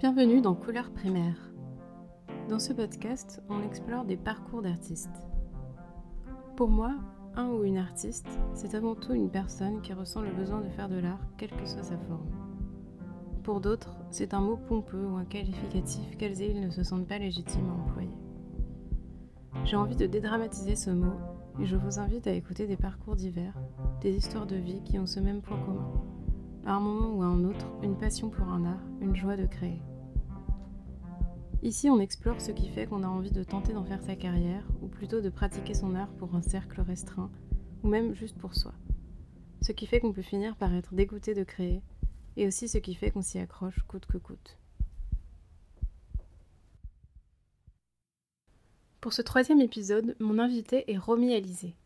[0.00, 1.36] Bienvenue dans Couleur primaire.
[2.48, 5.08] Dans ce podcast, on explore des parcours d'artistes.
[6.56, 6.96] Pour moi,
[7.36, 10.88] un ou une artiste, c'est avant tout une personne qui ressent le besoin de faire
[10.88, 12.28] de l'art, quelle que soit sa forme.
[13.44, 17.06] Pour d'autres, c'est un mot pompeux ou un qualificatif qu'elles et ils ne se sentent
[17.06, 18.18] pas légitimes à employer.
[19.64, 21.14] J'ai envie de dédramatiser ce mot
[21.60, 23.56] et je vous invite à écouter des parcours divers,
[24.00, 25.88] des histoires de vie qui ont ce même point commun.
[26.66, 29.44] À un moment ou à un autre, une passion pour un art, une joie de
[29.44, 29.82] créer.
[31.62, 34.66] Ici, on explore ce qui fait qu'on a envie de tenter d'en faire sa carrière,
[34.80, 37.30] ou plutôt de pratiquer son art pour un cercle restreint,
[37.82, 38.72] ou même juste pour soi.
[39.60, 41.82] Ce qui fait qu'on peut finir par être dégoûté de créer,
[42.38, 44.58] et aussi ce qui fait qu'on s'y accroche coûte que coûte.
[49.02, 51.76] Pour ce troisième épisode, mon invité est Romy Alizé.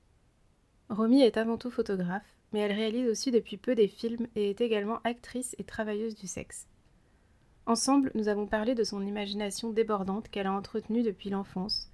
[0.89, 4.61] Romy est avant tout photographe, mais elle réalise aussi depuis peu des films et est
[4.61, 6.67] également actrice et travailleuse du sexe.
[7.67, 11.91] Ensemble, nous avons parlé de son imagination débordante qu'elle a entretenue depuis l'enfance,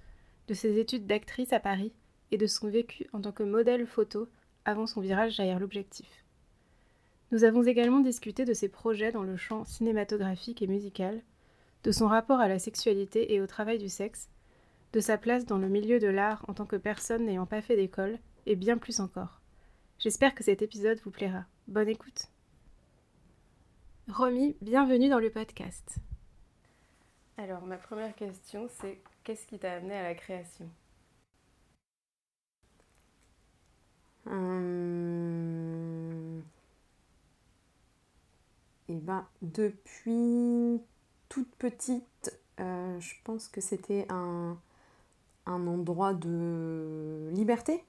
[0.47, 1.91] de ses études d'actrice à Paris
[2.31, 4.27] et de son vécu en tant que modèle photo
[4.63, 6.23] avant son virage derrière l'objectif.
[7.31, 11.21] Nous avons également discuté de ses projets dans le champ cinématographique et musical,
[11.83, 14.29] de son rapport à la sexualité et au travail du sexe,
[14.93, 17.75] de sa place dans le milieu de l'art en tant que personne n'ayant pas fait
[17.75, 19.41] d'école, et bien plus encore.
[19.99, 21.45] J'espère que cet épisode vous plaira.
[21.67, 22.27] Bonne écoute
[24.07, 25.97] Romy, bienvenue dans le podcast.
[27.37, 30.69] Alors, ma première question, c'est qu'est-ce qui t'a amené à la création?
[34.27, 35.75] Hum...
[38.87, 40.79] Eh ben, depuis
[41.29, 44.57] toute petite, euh, je pense que c'était un,
[45.47, 47.83] un, endroit de liberté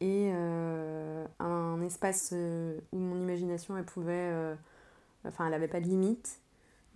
[0.00, 1.19] et euh,
[1.90, 4.54] espace euh, où mon imagination elle pouvait euh,
[5.26, 6.40] Enfin, elle n'avait pas de limite.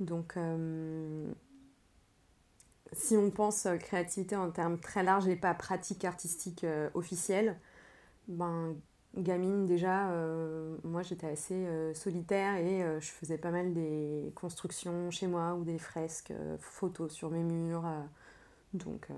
[0.01, 1.31] Donc, euh,
[2.93, 7.59] si on pense créativité en termes très larges et pas pratique artistique officielle,
[8.29, 8.77] ben,
[9.17, 10.11] gamine déjà,
[10.85, 15.79] moi j'étais assez solitaire et je faisais pas mal des constructions chez moi ou des
[15.79, 17.85] fresques, photos sur mes murs.
[18.73, 19.09] donc,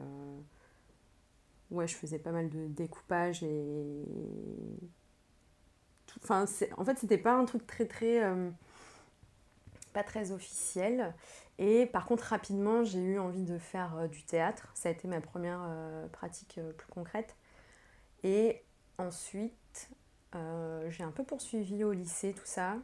[1.71, 4.05] ouais, je faisais pas mal de découpage et.
[6.23, 6.45] Enfin,
[6.77, 8.23] en fait, c'était pas un truc très très
[9.97, 11.15] pas très officiel.
[11.59, 14.71] Et par contre, rapidement, j'ai eu envie de faire euh, du théâtre.
[14.75, 17.35] Ça a été ma première euh, pratique euh, plus concrète.
[18.23, 18.63] Et
[18.99, 19.91] ensuite,
[20.91, 22.77] j'ai un peu poursuivi au lycée tout ça.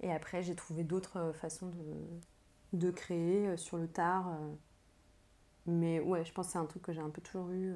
[0.00, 4.30] Et après, j'ai trouvé d'autres façons de, de, créer sur le tard.
[5.66, 7.74] mais ouais, je pense que c'est un truc que j'ai un peu toujours eu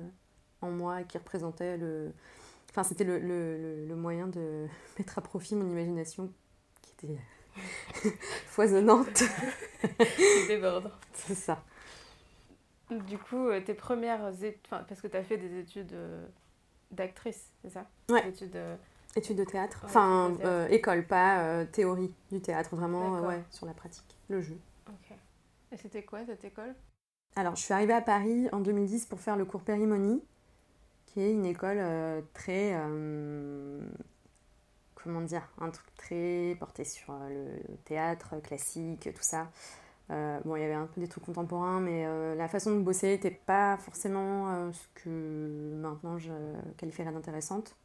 [0.63, 2.15] en moi qui représentait le.
[2.71, 4.67] Enfin, c'était le, le, le moyen de
[4.99, 6.33] mettre à profit mon imagination
[6.83, 7.19] qui était
[8.47, 9.23] foisonnante.
[10.49, 10.93] Débordante.
[11.15, 11.63] C'est ça.
[12.91, 16.27] Du coup, euh, tes premières études, parce que tu as fait des études euh,
[16.91, 17.87] d'actrice, c'est ça?
[18.09, 18.29] Ouais.
[18.29, 18.77] Études, euh,
[19.15, 19.83] études de théâtre.
[19.85, 20.37] enfin,
[20.71, 24.59] école, pas théorie du théâtre, vraiment ouais, sur la pratique, le jeu.
[24.89, 25.17] Ok.
[25.73, 26.75] Et c'était quoi cette école?
[27.37, 30.21] Alors, je suis arrivée à Paris en 2010 pour faire le cours Périmonie,
[31.13, 31.81] qui est une école
[32.35, 32.75] très
[35.03, 39.51] comment dire, un truc très porté sur euh, le théâtre classique, tout ça.
[40.11, 42.81] Euh, bon, il y avait un peu des trucs contemporains, mais euh, la façon de
[42.81, 46.33] bosser n'était pas forcément ce que maintenant je
[46.77, 47.77] qualifierais d'intéressante.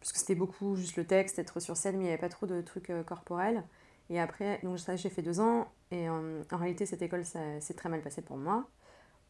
[0.00, 2.46] Puisque c'était beaucoup juste le texte, être sur scène, mais il n'y avait pas trop
[2.46, 3.64] de trucs corporels.
[4.10, 7.88] Et après, donc ça, j'ai fait deux ans, et en réalité, cette école, s'est très
[7.88, 8.68] mal passé pour moi,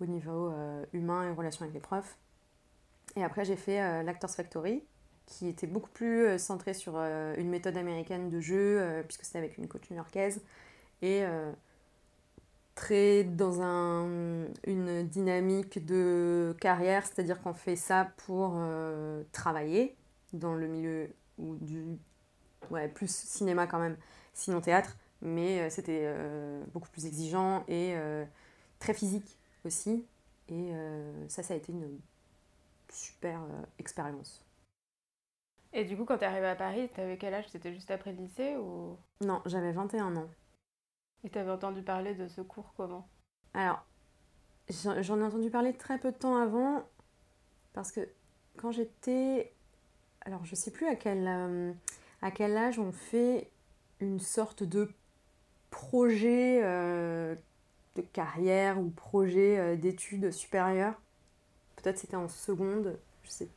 [0.01, 0.53] au niveau
[0.93, 2.19] humain et relation avec les profs.
[3.17, 4.83] Et après, j'ai fait l'Actors Factory,
[5.27, 9.25] qui était beaucoup plus euh, centré sur euh, une méthode américaine de jeu, euh, puisque
[9.25, 10.43] c'était avec une coach new-yorkaise,
[11.03, 11.25] et
[12.75, 18.59] très dans un, une dynamique de carrière, c'est-à-dire qu'on fait ça pour
[19.33, 19.95] travailler
[20.33, 21.85] dans le milieu ou du
[22.71, 23.99] ouais, plus cinéma quand même,
[24.33, 26.11] sinon théâtre, mais c'était
[26.73, 27.94] beaucoup plus exigeant et
[28.79, 30.06] très physique aussi.
[30.49, 30.73] Et
[31.29, 31.99] ça, ça a été une
[32.94, 33.41] super
[33.79, 34.44] expérience.
[35.73, 37.46] Et du coup, quand tu es arrivée à Paris, tu avais quel âge?
[37.49, 38.96] C'était juste après le lycée ou?
[39.20, 40.29] Non, j'avais 21 ans.
[41.25, 43.08] Et tu avais entendu parler de ce cours comment?
[43.55, 43.85] Alors,
[44.69, 46.85] j'en ai entendu parler très peu de temps avant,
[47.73, 48.08] parce que
[48.56, 49.52] quand j'étais...
[50.20, 51.73] Alors, je sais plus à quel, euh,
[52.23, 53.50] à quel âge on fait
[54.00, 54.88] une sorte de
[55.70, 57.35] projet euh,
[57.97, 61.00] de carrière ou projet euh, d'études supérieures.
[61.85, 62.99] Peut-être c'était en seconde,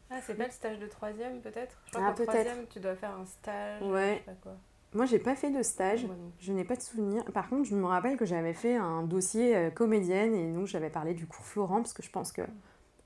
[0.10, 1.78] ah, c'est pas le stage de troisième peut-être?
[1.86, 3.82] Je crois ah, qu'en troisième, tu dois faire un stage.
[3.84, 4.14] Ouais.
[4.14, 4.58] Je sais pas quoi.
[4.94, 6.08] Moi, j'ai pas fait de stage.
[6.40, 7.24] Je n'ai pas de souvenir.
[7.26, 10.90] Par contre, je me rappelle que j'avais fait un dossier euh, comédienne et nous, j'avais
[10.90, 12.42] parlé du cours Florent parce que je pense que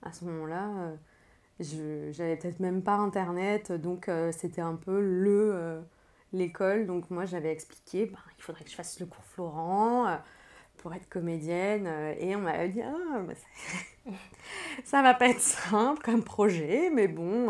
[0.04, 0.96] à ce moment-là, euh,
[1.60, 5.82] je j'avais peut-être même pas internet, donc euh, c'était un peu le
[6.34, 6.86] l'école.
[6.86, 10.20] Donc moi, j'avais expliqué, ben, il faudrait que je fasse le cours Florent
[10.81, 11.88] pour être comédienne
[12.19, 13.33] et on m'avait dit ah, bah,
[14.83, 15.01] ça...
[15.01, 17.50] va pas être simple comme projet, mais bon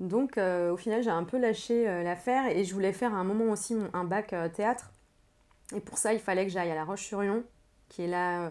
[0.00, 3.18] donc euh, au final, j'ai un peu lâché euh, l'affaire et je voulais faire à
[3.18, 4.90] un moment aussi un bac euh, théâtre.
[5.76, 7.44] Et pour ça, il fallait que j'aille à La Roche-sur-Yon,
[7.88, 8.50] qui est la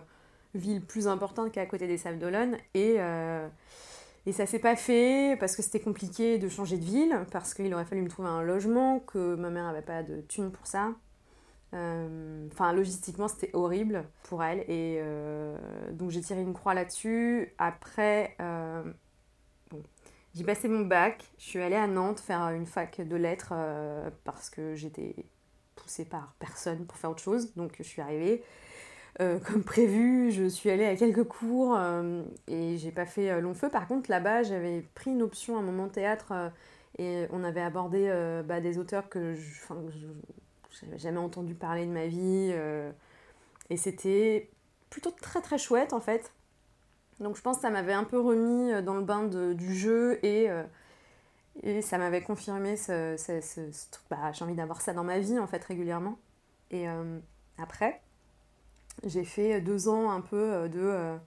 [0.54, 2.56] ville plus importante qui est à côté des Sables d'Olonne.
[2.76, 2.96] Et,
[4.26, 7.74] et ça s'est pas fait parce que c'était compliqué de changer de ville, parce qu'il
[7.74, 10.94] aurait fallu me trouver un logement, que ma mère n'avait pas de thunes pour ça.
[11.72, 14.60] Enfin, logistiquement, c'était horrible pour elle.
[14.70, 15.02] Et
[15.92, 17.54] donc, j'ai tiré une croix là-dessus.
[17.58, 18.36] Après,
[20.36, 24.10] j'ai passé mon bac, je suis allée à Nantes faire une fac de lettres euh,
[24.24, 25.16] parce que j'étais
[25.76, 27.56] poussée par personne pour faire autre chose.
[27.56, 28.44] Donc je suis arrivée.
[29.22, 33.56] Euh, comme prévu, je suis allée à quelques cours euh, et j'ai pas fait long
[33.56, 33.70] feu.
[33.70, 36.52] Par contre, là-bas, j'avais pris une option à un moment théâtre
[37.00, 38.10] et on avait abordé
[38.46, 40.08] bah, des auteurs que je
[40.86, 42.54] n'avais jamais entendu parler de ma vie.
[43.70, 44.50] et c'était
[44.90, 46.32] plutôt très très chouette en fait.
[47.20, 50.24] Donc je pense que ça m'avait un peu remis euh, dans le bain du jeu
[50.26, 50.64] et, euh,
[51.64, 53.16] et ça m'avait confirmé ce,
[53.92, 54.04] truc.
[54.10, 56.18] Bah, j'ai envie d'avoir ça dans ma vie en fait régulièrement.
[56.72, 57.20] Et euh,
[57.58, 58.02] après,
[59.06, 61.18] j'ai fait deux ans un peu de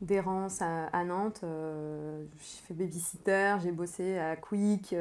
[0.00, 1.40] d'errance à, Nantes.
[1.42, 4.94] j'ai fait babysitter, j'ai bossé à Quick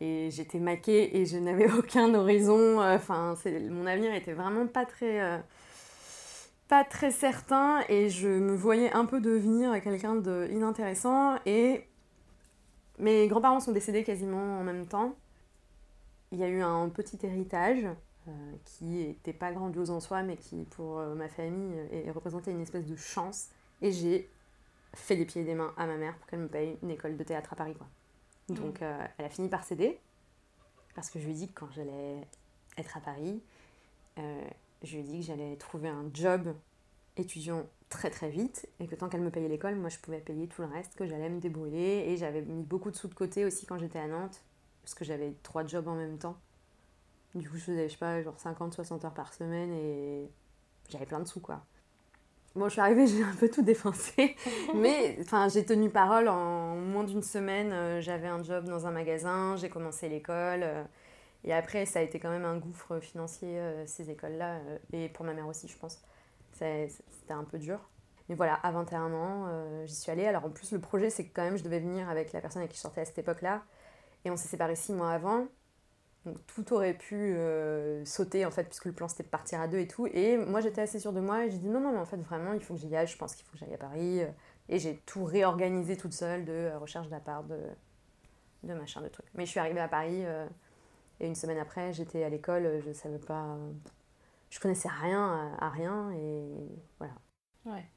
[0.00, 2.80] et j'étais maquée et je n'avais aucun horizon.
[2.80, 3.34] Enfin,
[3.70, 5.42] mon avenir était vraiment pas très
[6.68, 11.86] pas très certain et je me voyais un peu devenir quelqu'un d'inintéressant et
[12.98, 15.14] mes grands-parents sont décédés quasiment en même temps.
[16.32, 17.84] Il y a eu un petit héritage
[18.28, 21.74] euh, qui n'était pas grandiose en soi mais qui pour euh, ma famille
[22.14, 23.50] représentait une espèce de chance
[23.82, 24.30] et j'ai
[24.94, 27.16] fait des pieds et des mains à ma mère pour qu'elle me paye une école
[27.16, 27.86] de théâtre à Paris quoi.
[28.48, 28.84] Donc mmh.
[28.84, 29.98] euh, elle a fini par céder
[30.94, 32.20] parce que je lui ai dit que quand j'allais
[32.76, 33.42] être à Paris,
[34.16, 36.54] je lui ai dit que j'allais trouver un job
[37.16, 40.48] étudiant très très vite et que tant qu'elle me payait l'école, moi je pouvais payer
[40.48, 43.44] tout le reste, que j'allais me débrouiller et j'avais mis beaucoup de sous de côté
[43.44, 44.42] aussi quand j'étais à Nantes
[44.82, 46.36] parce que j'avais trois jobs en même temps.
[47.34, 50.30] Du coup, je faisais, je sais pas, genre 50-60 heures par semaine et
[50.88, 51.64] j'avais plein de sous quoi.
[52.54, 54.36] Bon, je suis arrivée, j'ai un peu tout défoncé,
[54.74, 55.18] mais
[55.52, 57.72] j'ai tenu parole en moins d'une semaine.
[57.72, 60.62] Euh, j'avais un job dans un magasin, j'ai commencé l'école.
[60.62, 60.84] Euh,
[61.42, 64.60] et après, ça a été quand même un gouffre financier, euh, ces écoles-là,
[64.92, 66.00] et pour ma mère aussi, je pense.
[66.52, 66.88] C'était
[67.30, 67.80] un peu dur.
[68.28, 69.48] Mais voilà, à 21 ans,
[69.84, 70.24] j'y suis allée.
[70.26, 72.62] Alors en plus, le projet, c'est que quand même, je devais venir avec la personne
[72.62, 73.64] avec qui je sortais à cette époque-là.
[74.24, 75.48] Et on s'est séparés six mois avant.
[76.26, 77.36] Donc tout aurait pu
[78.04, 80.06] sauter, en fait, puisque le plan, c'était de partir à deux et tout.
[80.06, 81.44] Et moi, j'étais assez sûre de moi.
[81.44, 83.06] Et j'ai dit non, non, mais en fait, vraiment, il faut que j'y aille.
[83.06, 84.22] Je pense qu'il faut que j'aille à Paris.
[84.68, 87.60] Et j'ai tout réorganisé toute seule de recherche d'appart, de,
[88.62, 89.26] de machin, de trucs.
[89.34, 90.24] Mais je suis arrivée à Paris
[91.20, 93.56] et une semaine après, j'étais à l'école, je savais pas.
[94.50, 96.44] Je connaissais rien à, rien et
[96.98, 97.14] voilà.
[97.64, 97.88] Ouais.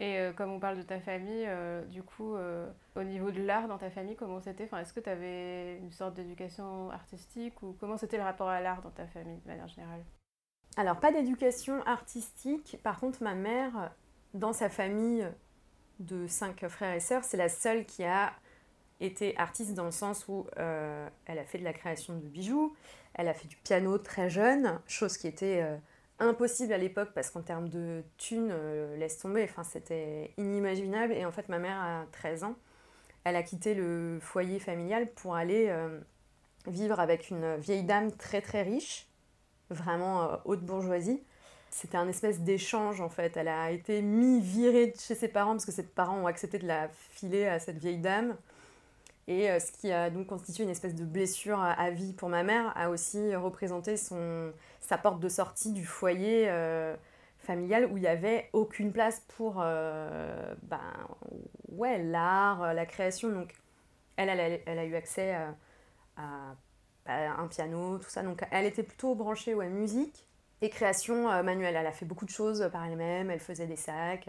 [0.00, 2.66] Et euh, comme on parle de ta famille, euh, du coup, euh,
[2.96, 4.64] au niveau de l'art dans ta famille, comment c'était?
[4.64, 8.62] Enfin, Est-ce que tu avais une sorte d'éducation artistique ou comment c'était le rapport à
[8.62, 10.02] l'art dans ta famille de manière générale?
[10.78, 12.78] Alors, pas d'éducation artistique.
[12.82, 13.92] Par contre, ma mère,
[14.32, 15.28] dans sa famille
[15.98, 18.32] de cinq frères et sœurs, c'est la seule qui a
[19.00, 22.74] était artiste dans le sens où elle a fait de la création de bijoux,
[23.14, 25.66] elle a fait du piano très jeune, chose qui était
[26.20, 31.12] impossible à l'époque parce qu'en termes de thunes, euh, laisse tomber, enfin, c'était inimaginable.
[31.12, 32.54] Et en fait, ma mère a 13 ans,
[33.24, 35.74] elle a quitté le foyer familial pour aller
[36.66, 39.08] vivre avec une vieille dame très très riche,
[39.68, 41.22] vraiment haute bourgeoisie.
[41.70, 43.36] C'était un espèce d'échange en fait.
[43.36, 46.66] Elle a été mi-virée de chez ses parents parce que ses parents ont accepté de
[46.66, 48.36] la filer à cette vieille dame.
[49.30, 52.42] Et euh, ce qui a donc constitué une espèce de blessure à vie pour ma
[52.42, 56.96] mère a aussi représenté son, sa porte de sortie du foyer euh,
[57.38, 60.80] familial où il n'y avait aucune place pour euh, ben,
[61.68, 63.28] ouais, l'art, la création.
[63.28, 63.52] Donc
[64.16, 65.32] elle, elle, elle a eu accès
[66.16, 66.56] à,
[67.06, 68.24] un piano, tout ça.
[68.24, 70.26] Donc elle était plutôt branchée ouais, musique
[70.60, 71.76] et création manuelle.
[71.76, 74.28] Elle a fait beaucoup de choses par elle-même, elle faisait des sacs.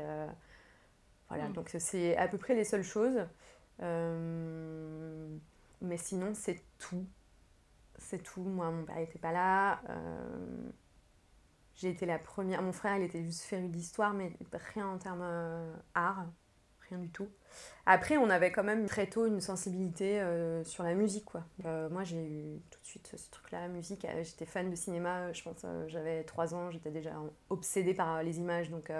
[1.27, 1.53] voilà, mm.
[1.53, 3.25] donc c'est à peu près les seules choses.
[3.81, 5.37] Euh,
[5.81, 7.05] mais sinon, c'est tout.
[7.97, 8.43] C'est tout.
[8.43, 9.81] Moi, mon père n'était pas là.
[9.89, 10.69] Euh,
[11.75, 12.61] j'ai été la première.
[12.61, 14.31] Mon frère, il était juste féru d'histoire, mais
[14.73, 16.27] rien en termes euh, art.
[16.89, 17.27] rien du tout.
[17.87, 21.43] Après, on avait quand même très tôt une sensibilité euh, sur la musique, quoi.
[21.63, 24.05] Moi, j'ai eu tout de suite ce truc-là, la musique.
[24.21, 27.11] J'étais fan de cinéma, je pense, j'avais 3 ans, j'étais déjà
[27.49, 28.91] obsédée par les images, donc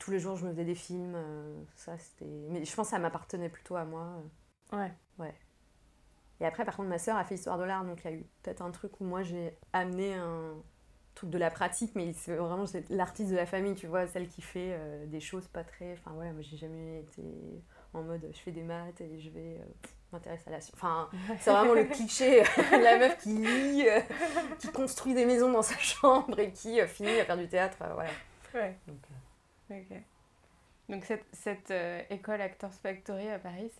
[0.00, 1.16] tous les jours, je me faisais des films.
[1.76, 2.48] ça, c'était...
[2.48, 4.08] Mais je pense que ça m'appartenait plutôt à moi.
[4.72, 4.92] Ouais.
[5.18, 5.34] Ouais.
[6.40, 8.16] Et après, par contre, ma sœur a fait histoire de l'art, donc il y a
[8.16, 10.54] eu peut-être un truc où moi, j'ai amené un
[11.14, 14.42] truc de la pratique, mais c'est vraiment l'artiste de la famille, tu vois, celle qui
[14.42, 15.92] fait des choses pas très...
[15.92, 17.22] Enfin, voilà, moi, j'ai jamais été
[17.94, 19.64] en mode je fais des maths et je vais euh,
[20.12, 20.76] m'intéresser à la science.
[20.76, 21.08] Enfin,
[21.40, 24.00] c'est vraiment le cliché, la meuf qui lit, euh,
[24.58, 27.76] qui construit des maisons dans sa chambre et qui euh, finit à faire du théâtre.
[27.94, 28.10] voilà.
[28.54, 28.76] Ouais.
[28.86, 28.98] Donc,
[30.88, 31.72] Donc cette, cette
[32.10, 33.70] école Actors Factory à Paris,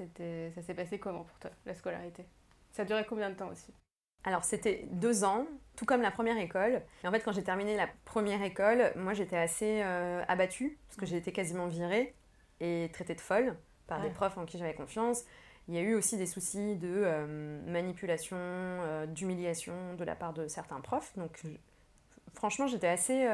[0.55, 2.25] ça s'est passé comment pour toi, la scolarité?
[2.73, 3.73] Ça a duré combien de temps aussi?
[4.25, 6.83] Alors c'était deux ans, tout comme la première école.
[7.03, 11.07] Et en fait quand j'ai terminé la première école, moi j'étais assez abattue, parce que
[11.07, 12.15] j'ai été quasiment virée
[12.61, 13.57] et traitée de folle
[13.87, 15.25] par des profs en qui j'avais confiance.
[15.69, 20.33] Il y a eu aussi des soucis de euh, manipulation, euh, d'humiliation de la part
[20.33, 21.17] de certains profs.
[21.17, 21.43] Donc,
[22.35, 23.29] franchement, j'étais assez.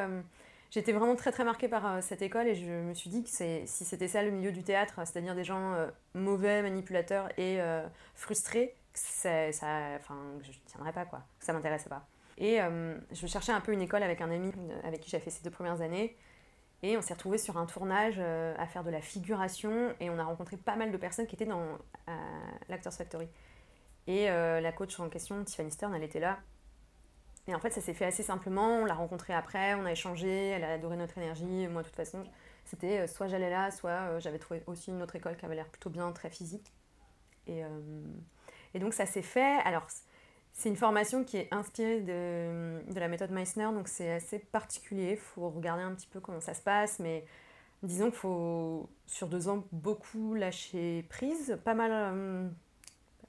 [0.66, 3.28] Euh, j'étais vraiment très très marquée par cette école et je me suis dit que
[3.30, 5.74] si c'était ça le milieu du théâtre, c'est-à-dire des gens
[6.14, 7.58] mauvais, manipulateurs et
[8.14, 12.06] frustrés, ça, ça, enfin, je ne tiendrais pas quoi, ça m'intéressait pas.
[12.38, 12.58] Et
[13.12, 14.52] je cherchais un peu une école avec un ami
[14.84, 16.16] avec qui j'avais fait ces deux premières années
[16.82, 20.18] et on s'est retrouvés sur un tournage euh, à faire de la figuration et on
[20.18, 21.78] a rencontré pas mal de personnes qui étaient dans
[22.68, 23.28] l'Actors Factory.
[24.06, 26.38] Et euh, la coach en question, Tiffany Stern, elle était là.
[27.48, 28.78] Et en fait, ça s'est fait assez simplement.
[28.78, 31.68] On l'a rencontrée après, on a échangé, elle a adoré notre énergie.
[31.68, 32.24] Moi, de toute façon,
[32.64, 35.68] c'était euh, soit j'allais là, soit j'avais trouvé aussi une autre école qui avait l'air
[35.68, 36.72] plutôt bien, très physique.
[37.46, 37.62] Et,
[38.74, 39.60] et donc, ça s'est fait.
[39.64, 39.86] Alors,
[40.56, 45.10] c'est une formation qui est inspirée de, de la méthode Meissner, donc c'est assez particulier.
[45.12, 47.26] Il faut regarder un petit peu comment ça se passe, mais
[47.82, 52.48] disons qu'il faut, sur deux ans, beaucoup lâcher prise, pas mal, euh,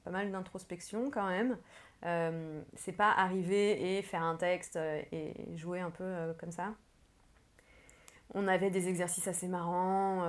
[0.05, 1.57] pas mal d'introspection quand même.
[2.05, 6.51] Euh, c'est pas arriver et faire un texte euh, et jouer un peu euh, comme
[6.51, 6.75] ça.
[8.33, 10.21] On avait des exercices assez marrants,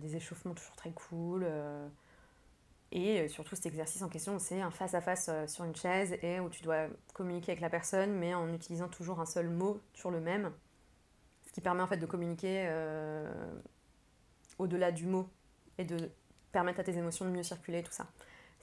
[0.00, 1.46] des échauffements toujours très cool.
[2.92, 6.62] Et surtout, cet exercice en question, c'est un face-à-face sur une chaise et où tu
[6.62, 10.50] dois communiquer avec la personne, mais en utilisant toujours un seul mot, toujours le même.
[11.46, 12.70] Ce qui permet en fait de communiquer
[14.58, 15.28] au-delà du mot
[15.76, 16.10] et de
[16.52, 18.06] permettre à tes émotions de mieux circuler, tout ça.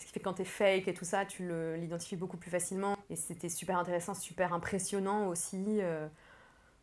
[0.01, 2.97] Ce qui fait que quand t'es fake et tout ça, tu l'identifies beaucoup plus facilement.
[3.09, 5.79] Et c'était super intéressant, super impressionnant aussi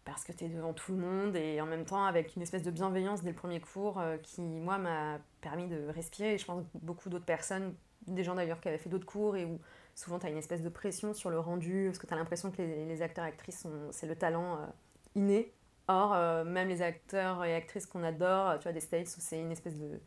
[0.08, 2.62] parce que tu es devant tout le monde et en même temps avec une espèce
[2.62, 6.34] de bienveillance dès le premier cours euh, qui, moi, m'a permis de respirer.
[6.34, 7.74] Et je pense que beaucoup d'autres personnes,
[8.06, 9.60] des gens d'ailleurs qui avaient fait d'autres cours et où
[9.94, 12.50] souvent tu as une espèce de pression sur le rendu parce que tu as l'impression
[12.50, 14.66] que les, acteurs et actrices, c'est le talent euh,
[15.14, 15.52] inné.
[15.88, 19.40] Or, euh, même les acteurs et actrices qu'on adore, tu vois, des States où c'est
[19.40, 20.00] une espèce de,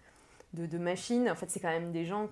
[0.53, 2.29] de, machine, en fait, c'est quand même des gens,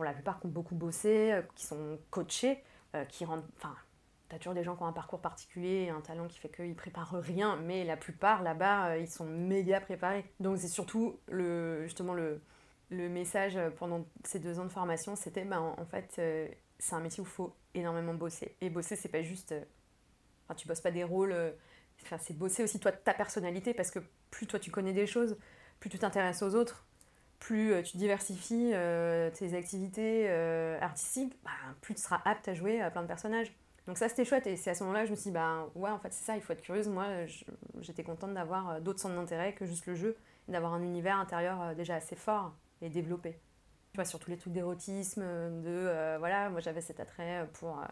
[0.00, 2.64] pour la plupart, qui ont beaucoup bossé, qui sont coachés,
[3.10, 3.44] qui rendent.
[3.56, 3.74] Enfin,
[4.30, 7.20] T'as toujours des gens qui ont un parcours particulier un talent qui fait qu'ils préparent
[7.20, 10.24] rien, mais la plupart là-bas, euh, ils sont méga préparés.
[10.38, 12.40] Donc c'est surtout le, justement le,
[12.90, 16.46] le message pendant ces deux ans de formation, c'était ben, en, fait, euh,
[16.78, 18.54] c'est un métier où il faut énormément bosser.
[18.60, 19.50] Et bosser, c'est pas juste.
[19.50, 19.64] Euh,
[20.46, 21.34] enfin, tu bosses pas des rôles.
[22.04, 23.98] Enfin, c'est bosser aussi toi ta personnalité parce que
[24.30, 25.36] plus toi tu connais des choses,
[25.80, 26.86] plus tu t'intéresses aux autres,
[27.40, 28.72] plus tu diversifies
[29.34, 30.30] tes activités
[30.80, 33.52] artistiques, ben, plus tu seras apte à jouer à plein de personnages.
[33.90, 35.68] Donc ça c'était chouette et c'est à ce moment-là que je me suis dit bah
[35.74, 36.88] ouais en fait c'est ça, il faut être curieuse.
[36.88, 37.06] Moi
[37.80, 40.16] j'étais contente d'avoir euh, d'autres centres d'intérêt que juste le jeu
[40.46, 43.32] d'avoir un univers intérieur euh, déjà assez fort et développé.
[43.92, 47.82] Tu vois sur tous les trucs d'érotisme, de euh, voilà, moi j'avais cet attrait pour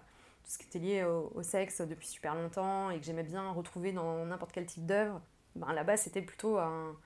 [0.45, 3.91] tout ce qui était lié au, sexe depuis super longtemps et que j'aimais bien retrouver
[3.91, 5.21] dans n'importe quel type d'œuvre.
[5.57, 6.97] Ben, là-bas c'était plutôt un,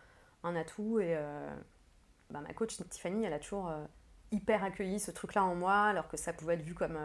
[0.42, 1.16] un, atout et
[2.33, 3.71] ben, ma coach Tiffany elle a toujours
[4.31, 6.99] hyper accueilli ce truc-là en moi alors que ça pouvait être vu comme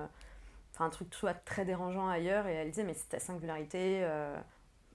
[0.73, 4.35] enfin un truc soit très dérangeant ailleurs et elle disait mais c'est ta singularité euh,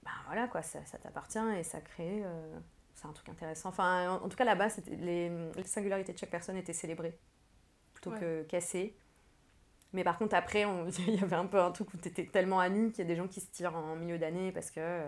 [0.03, 2.59] ben voilà quoi ça, ça t'appartient et ça crée euh,
[2.95, 3.69] c'est un truc intéressant.
[3.69, 7.17] Enfin en, tout cas là-bas les, les, singularités de chaque personne étaient célébrées
[7.93, 8.95] plutôt que cassées.
[9.93, 10.65] Mais par contre après
[11.07, 13.07] il y avait un peu un truc où t'étais tellement à nu qu'il y a
[13.07, 15.01] des gens qui se tirent en milieu d'année parce que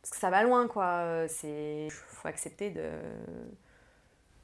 [0.00, 1.28] parce que ça va loin quoi.
[1.28, 2.90] C'est faut accepter de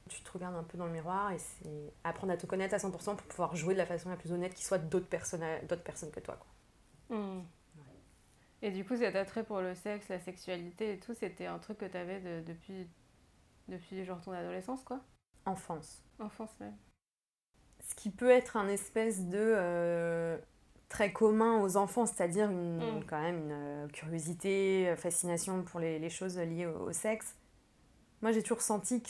[0.07, 2.77] tu te regardes un peu dans le miroir et c'est apprendre à te connaître à
[2.77, 5.83] 100% pour pouvoir jouer de la façon la plus honnête qui soit d'autres personnes, d'autres
[5.83, 6.37] personnes que toi.
[6.37, 7.17] Quoi.
[7.17, 7.43] Hmm.
[8.61, 11.77] Et du coup, cet attrait pour le sexe, la sexualité et tout, c'était un truc
[11.77, 12.87] que tu avais depuis,
[13.67, 14.99] depuis genre ton adolescence, quoi?
[15.45, 16.03] Enfance.
[16.19, 16.75] Enfance, même.
[17.87, 20.37] Ce qui peut être un espèce de euh,
[20.89, 23.03] très commun aux enfants, c'est-à-dire une, hmm.
[23.05, 27.35] quand même une euh, curiosité, fascination pour les, les choses liées au, au sexe.
[28.21, 29.09] Moi, j'ai toujours senti que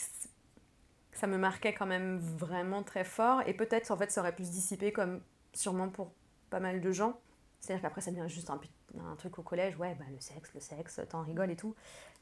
[1.18, 3.42] ça me marquait quand même vraiment très fort.
[3.46, 5.20] Et peut-être, en fait, ça aurait pu se dissiper comme
[5.52, 6.12] sûrement pour
[6.48, 7.18] pas mal de gens.
[7.58, 9.76] C'est-à-dire qu'après, ça devient juste un, truc au collège.
[9.78, 11.74] Ouais, bah, le sexe, le sexe, t'en rigoles et tout.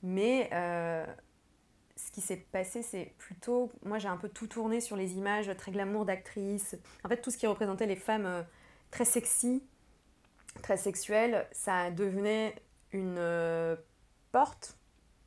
[0.02, 1.04] Mais euh,
[1.94, 3.70] ce qui s'est passé, c'est plutôt.
[3.84, 6.74] Moi, j'ai un peu tout tourné sur les images très glamour d'actrices.
[7.04, 8.42] En fait, tout ce qui représentait les femmes euh,
[8.90, 9.62] très sexy,
[10.62, 12.54] très sexuelles, ça devenait
[12.92, 13.76] une euh,
[14.32, 14.78] porte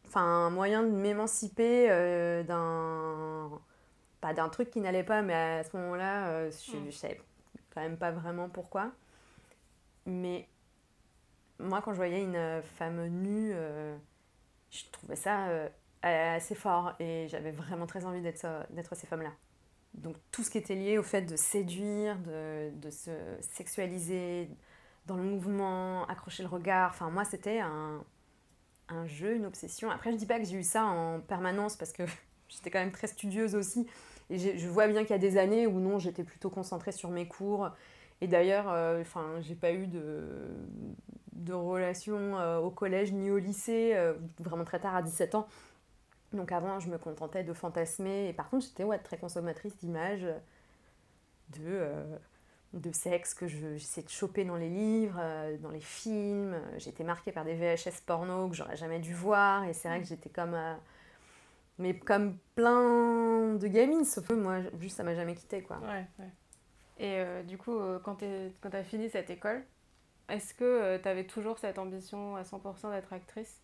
[0.09, 3.59] enfin un moyen de m'émanciper euh, d'un
[4.21, 6.91] pas d'un truc qui n'allait pas mais à ce moment-là euh, je, ne mm.
[6.91, 7.21] savais
[7.73, 8.91] quand même pas vraiment pourquoi
[10.07, 10.47] mais
[11.59, 13.95] moi quand je voyais une femme nue euh,
[14.71, 15.47] je trouvais ça
[16.01, 19.33] assez fort et j'avais vraiment très envie d'être d'être ces femmes là
[19.93, 23.11] donc tout ce qui était lié au fait de séduire de, de se
[23.41, 24.49] sexualiser
[25.05, 28.03] dans le mouvement accrocher le regard enfin moi c'était un
[28.89, 29.89] un jeu, une obsession.
[29.89, 32.03] Après, je dis pas que j'ai eu ça en permanence parce que
[32.49, 33.87] j'étais quand même très studieuse aussi.
[34.29, 37.09] Et je vois bien qu'il y a des années où non, j'étais plutôt concentrée sur
[37.09, 37.69] mes cours.
[38.21, 40.23] Et d'ailleurs, euh, enfin, j'ai pas eu de,
[41.33, 45.47] de relation euh, au collège ni au lycée, euh, vraiment très tard à 17 ans.
[46.33, 48.27] Donc avant, je me contentais de fantasmer.
[48.27, 50.27] Et par contre, j'étais ouais, très consommatrice d'images,
[51.57, 51.89] de
[52.73, 56.55] de sexe que j'essaie de choper dans les livres, euh, dans les films.
[56.77, 59.63] J'étais marquée par des VHS porno que j'aurais jamais dû voir.
[59.63, 60.53] Et c'est vrai que j'étais comme.
[60.53, 60.75] Euh,
[61.79, 65.77] mais comme plein de gamines, sauf que moi, juste ça m'a jamais quitté quoi.
[65.77, 66.29] Ouais, ouais.
[66.97, 69.63] Et euh, du coup, quand tu as fini cette école,
[70.27, 73.61] est-ce que tu avais toujours cette ambition à 100% d'être actrice?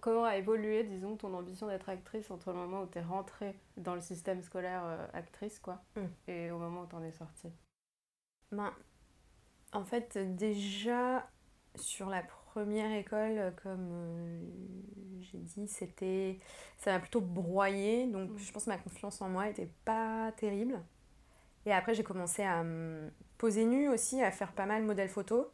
[0.00, 3.54] Comment a évolué, disons, ton ambition d'être actrice entre le moment où tu es rentrée
[3.76, 4.82] dans le système scolaire
[5.14, 6.00] actrice, quoi, mm.
[6.26, 7.52] et au moment où tu en es sortie?
[8.52, 8.72] Ben,
[9.72, 11.26] en fait, déjà
[11.74, 14.40] sur la première école, comme euh,
[15.20, 16.38] j'ai dit, c'était
[16.78, 18.06] ça m'a plutôt broyé.
[18.06, 18.38] Donc, mm.
[18.38, 20.80] je pense que ma confiance en moi était pas terrible.
[21.64, 25.08] Et après, j'ai commencé à me poser nue aussi, à faire pas mal de modèles
[25.08, 25.46] photos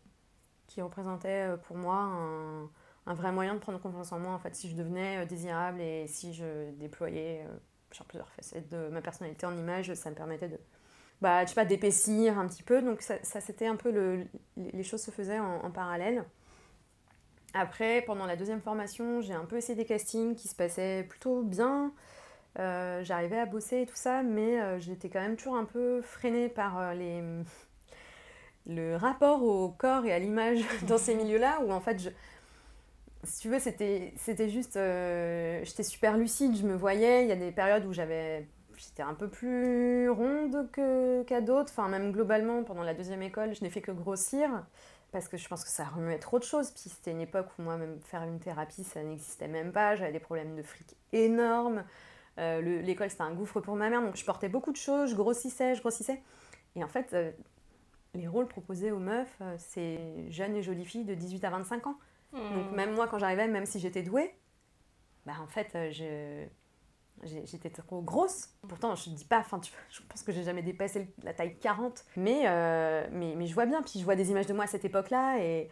[0.66, 2.70] qui représentaient euh, pour moi un,
[3.06, 4.32] un, vrai moyen de prendre confiance en moi.
[4.32, 7.46] En fait, si je devenais euh, désirable et si je déployais
[7.92, 10.58] genre, plusieurs facettes de ma personnalité en image, ça me permettait de
[11.20, 12.82] bah, sais pas, d'épaissir un petit peu.
[12.82, 14.26] Donc ça, c'était un peu le,
[14.56, 16.24] les choses se faisaient en, parallèle.
[17.54, 21.42] Après, pendant la deuxième formation, j'ai un peu essayé des castings qui se passaient plutôt
[21.42, 21.92] bien.
[22.58, 26.02] Euh, j'arrivais à bosser et tout ça, mais euh, j'étais quand même toujours un peu
[26.02, 27.22] freinée par euh, les...
[28.66, 32.10] le rapport au corps et à l'image dans ces milieux-là, où en fait, je...
[33.24, 34.12] si tu veux, c'était
[34.48, 34.78] juste...
[35.64, 38.46] j'étais super lucide, je me voyais, il y a des périodes où j'avais
[38.78, 41.70] j'étais un peu plus ronde qu'à d'autres.
[41.70, 44.64] Enfin, même globalement, pendant la deuxième école, je n'ai fait que grossir
[45.12, 46.70] parce que je pense que ça remuait trop de choses.
[46.70, 49.96] Puis c'était une époque où moi, même faire une thérapie, ça n'existait même pas.
[49.96, 51.84] J'avais des problèmes de fric énormes.
[52.38, 54.02] Euh, l'école, c'était un gouffre pour ma mère.
[54.02, 56.22] Donc je portais beaucoup de choses, je grossissais, je grossissais.
[56.76, 57.32] Et en fait, euh,
[58.14, 61.86] les rôles proposés aux meufs, euh, c'est jeunes et jolies filles de 18 à 25
[61.86, 61.98] ans.
[62.32, 62.38] Mmh.
[62.54, 64.34] Donc même moi, quand j'arrivais, même si j'étais douée,
[65.24, 66.46] bah en fait, je
[67.24, 68.48] J'étais trop grosse.
[68.68, 72.04] Pourtant, je ne dis pas, enfin, je pense que j'ai jamais dépassé la taille 40.
[72.16, 74.66] Mais, euh, mais, mais, je vois bien, puis je vois des images de moi à
[74.66, 75.68] cette époque-là et,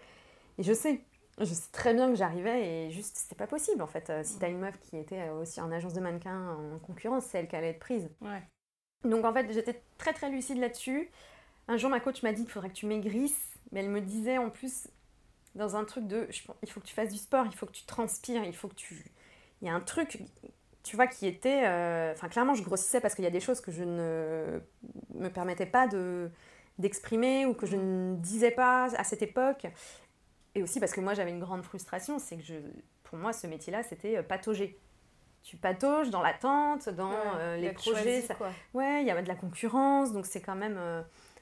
[0.58, 1.00] et, je sais.
[1.38, 4.08] Je sais très bien que j'arrivais et juste, c'était pas possible en fait.
[4.08, 7.38] Euh, si t'as une meuf qui était aussi en agence de mannequin en concurrence, c'est
[7.38, 8.08] elle qui allait être prise.
[8.22, 8.42] Ouais.
[9.04, 11.10] Donc en fait, j'étais très très lucide là-dessus.
[11.68, 14.38] Un jour, ma coach m'a dit qu'il faudrait que tu maigrisses, mais elle me disait
[14.38, 14.88] en plus,
[15.54, 16.28] dans un truc de
[16.62, 18.74] il faut que tu fasses du sport, il faut que tu transpires, il faut que
[18.74, 19.04] tu.
[19.60, 20.22] Il y a un truc
[20.86, 21.66] tu vois, qui était...
[21.66, 24.60] Euh, enfin, clairement, je grossissais parce qu'il y a des choses que je ne
[25.14, 26.30] me permettais pas de
[26.78, 29.66] d'exprimer ou que je ne disais pas à cette époque.
[30.54, 32.54] Et aussi parce que moi, j'avais une grande frustration, c'est que je,
[33.02, 34.78] pour moi, ce métier-là, c'était euh, patauger.
[35.42, 38.20] Tu patauges dans l'attente, dans euh, les projets.
[38.20, 38.36] ça...
[38.74, 40.78] Ouais, il y a de la concurrence, donc c'est quand même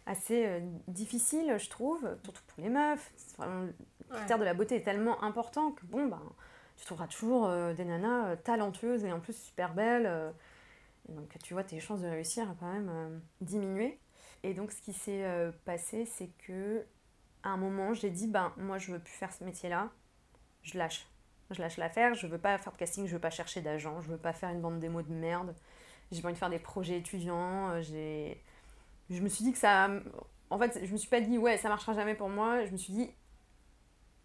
[0.07, 3.13] assez difficile, je trouve, surtout pour les meufs.
[3.41, 3.75] le
[4.11, 6.23] critère de la beauté est tellement important que, bon, ben
[6.77, 10.07] tu trouveras toujours euh, des nanas euh, talentueuses et en plus super belles.
[10.07, 10.31] Euh.
[11.09, 13.99] donc tu vois, tes chances de réussir ont quand même diminué.
[14.43, 15.25] Et donc ce qui s'est
[15.65, 16.85] passé, c'est que
[17.43, 19.91] à un moment, j'ai dit, ben moi je veux plus faire ce métier-là,
[20.63, 21.07] je lâche.
[21.51, 24.11] Je lâche l'affaire, je veux pas faire de casting, je veux pas chercher d'agent, je
[24.11, 25.55] veux pas faire une bande démo de merde.
[26.11, 27.81] J'ai envie de faire des projets étudiants.
[27.83, 28.43] J'ai...
[29.11, 29.91] Je me suis dit que ça.
[30.51, 32.65] En fait, je me suis pas dit, ouais, ça marchera jamais pour moi.
[32.65, 33.11] Je me suis dit,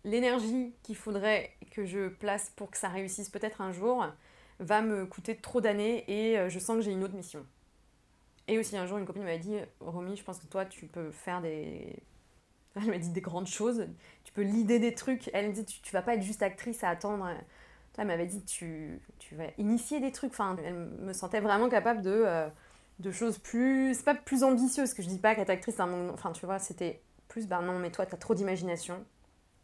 [0.03, 4.05] l'énergie qu'il faudrait que je place pour que ça réussisse peut-être un jour
[4.59, 7.45] va me coûter trop d'années et euh, je sens que j'ai une autre mission.
[8.47, 11.11] Et aussi un jour, une copine m'a dit Romy, je pense que toi, tu peux
[11.11, 11.95] faire des.
[12.75, 13.87] Elle m'a dit des grandes choses.
[14.23, 15.29] Tu peux l'idée des trucs.
[15.33, 17.29] Elle me dit tu, vas pas être juste actrice à attendre.
[17.97, 20.31] Elle m'avait dit tu, tu vas initier des trucs.
[20.31, 22.47] Enfin, elle me sentait vraiment capable de, euh,
[22.99, 23.93] de choses plus.
[23.93, 27.01] C'est pas plus ambitieuses que je dis pas qu'être actrice, un Enfin, tu vois, c'était
[27.27, 29.05] plus, bah non, mais toi, t'as trop d'imagination.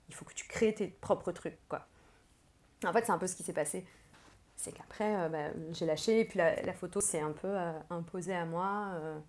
[0.10, 1.88] Il faut que tu crées tes propres trucs, quoi.
[2.84, 3.86] En fait, c'est un peu ce qui s'est passé.
[4.56, 8.36] C'est qu'après, euh, bah, j'ai lâché, et puis la, photo s'est un peu euh, imposée
[8.36, 9.20] à moi, euh,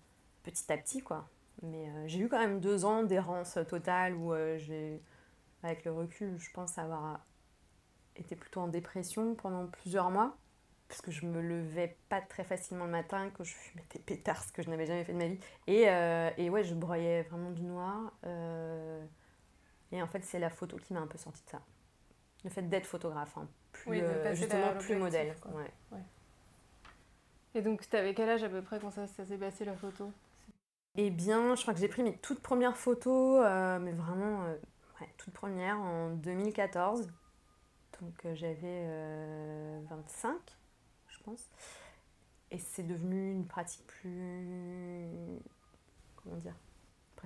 [0.43, 1.27] petit à petit, quoi.
[1.63, 5.01] Mais euh, j'ai eu quand même deux ans d'errance totale où j'ai,
[5.63, 7.25] avec le recul, je pense avoir
[8.15, 10.37] été plutôt en dépression pendant plusieurs mois.
[10.87, 14.41] Parce que je me levais pas très facilement le matin, que je fumais des pétards,
[14.41, 15.39] ce que je n'avais jamais fait de ma vie.
[15.67, 15.81] Et,
[16.41, 18.13] et ouais, je broyais vraiment du noir.
[19.91, 21.61] Et en fait, c'est la photo qui m'a un peu sorti de ça.
[22.43, 25.35] Le fait d'être photographe, hein, plus, Oui, euh, justement plus modèle.
[25.91, 25.99] ouais.
[27.55, 30.11] Et donc, t'avais quel âge à peu près quand ça, ça s'est passé la photo?
[30.95, 34.55] Eh bien, je crois que j'ai pris mes toutes premières photos, euh, mais vraiment euh,
[34.99, 37.07] ouais, toutes premières en 2014.
[38.01, 40.35] Donc j'avais euh, 25,
[41.07, 41.49] je pense.
[42.51, 45.36] Et c'est devenu une pratique plus.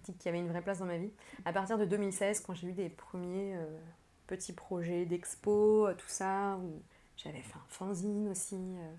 [0.02, 1.12] Pratique qui avait une vraie place dans ma vie.
[1.46, 3.80] À partir de 2016, quand j'ai eu des premiers euh,
[4.26, 6.82] petits projets d'expo, euh, tout ça, où
[7.18, 8.56] j'avais fait un fanzine aussi.
[8.56, 8.92] euh.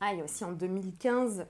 [0.00, 1.46] Ah, et aussi en 2015,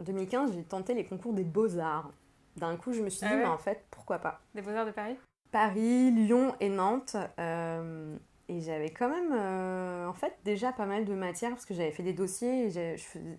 [0.00, 2.12] en 2015, j'ai tenté les concours des beaux-arts.
[2.56, 4.40] D'un coup, je me suis dit, Ah ouais mais en fait, pourquoi pas?
[4.54, 5.16] Des Beaux-Arts de Paris?
[5.50, 7.16] Paris, Lyon et Nantes.
[7.38, 8.16] euh,
[8.48, 11.92] et j'avais quand même, euh, en fait, déjà pas mal de matière parce que j'avais
[11.92, 12.66] fait des dossiers.
[12.66, 13.38] et je faisais-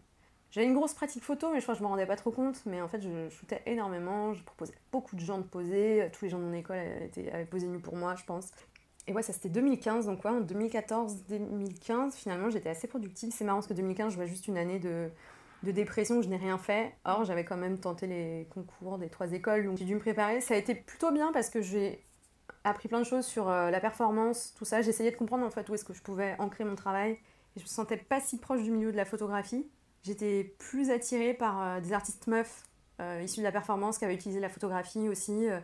[0.55, 2.61] J'avais une grosse pratique photo, mais je crois que je me rendais pas trop compte.
[2.65, 4.33] Mais en fait, je shootais énormément.
[4.33, 6.07] Je proposais beaucoup de gens de poser.
[6.13, 8.51] Tous les gens de mon école étaient, avaient posé nu pour moi, je pense.
[9.05, 10.05] Et ouais, ça c'était 2015.
[10.05, 13.33] Donc, ouais, en 2014-2015, finalement, j'étais assez productive.
[13.35, 15.09] C'est marrant parce que 2015, je vois juste une année de,
[15.63, 16.93] de dépression je n'ai rien fait.
[17.03, 19.65] Or, j'avais quand même tenté les concours des trois écoles.
[19.65, 20.39] Donc, j'ai dû me préparer.
[20.39, 22.01] Ça a été plutôt bien parce que j'ai
[22.63, 24.81] appris plein de choses sur euh, la performance, tout ça.
[24.81, 27.11] J'essayais de comprendre en fait où est-ce que je pouvais ancrer mon travail.
[27.11, 29.67] Et je me sentais pas si proche du milieu de la photographie.
[30.05, 32.63] J'étais plus attirée par euh, des artistes meufs
[33.01, 35.49] euh, issus de la performance qui avaient utilisé la photographie aussi.
[35.49, 35.59] euh.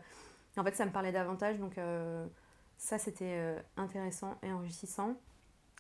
[0.58, 1.60] En fait, ça me parlait davantage.
[1.60, 2.25] Donc euh,
[2.77, 5.13] ça, c'était euh, intéressant et enrichissant.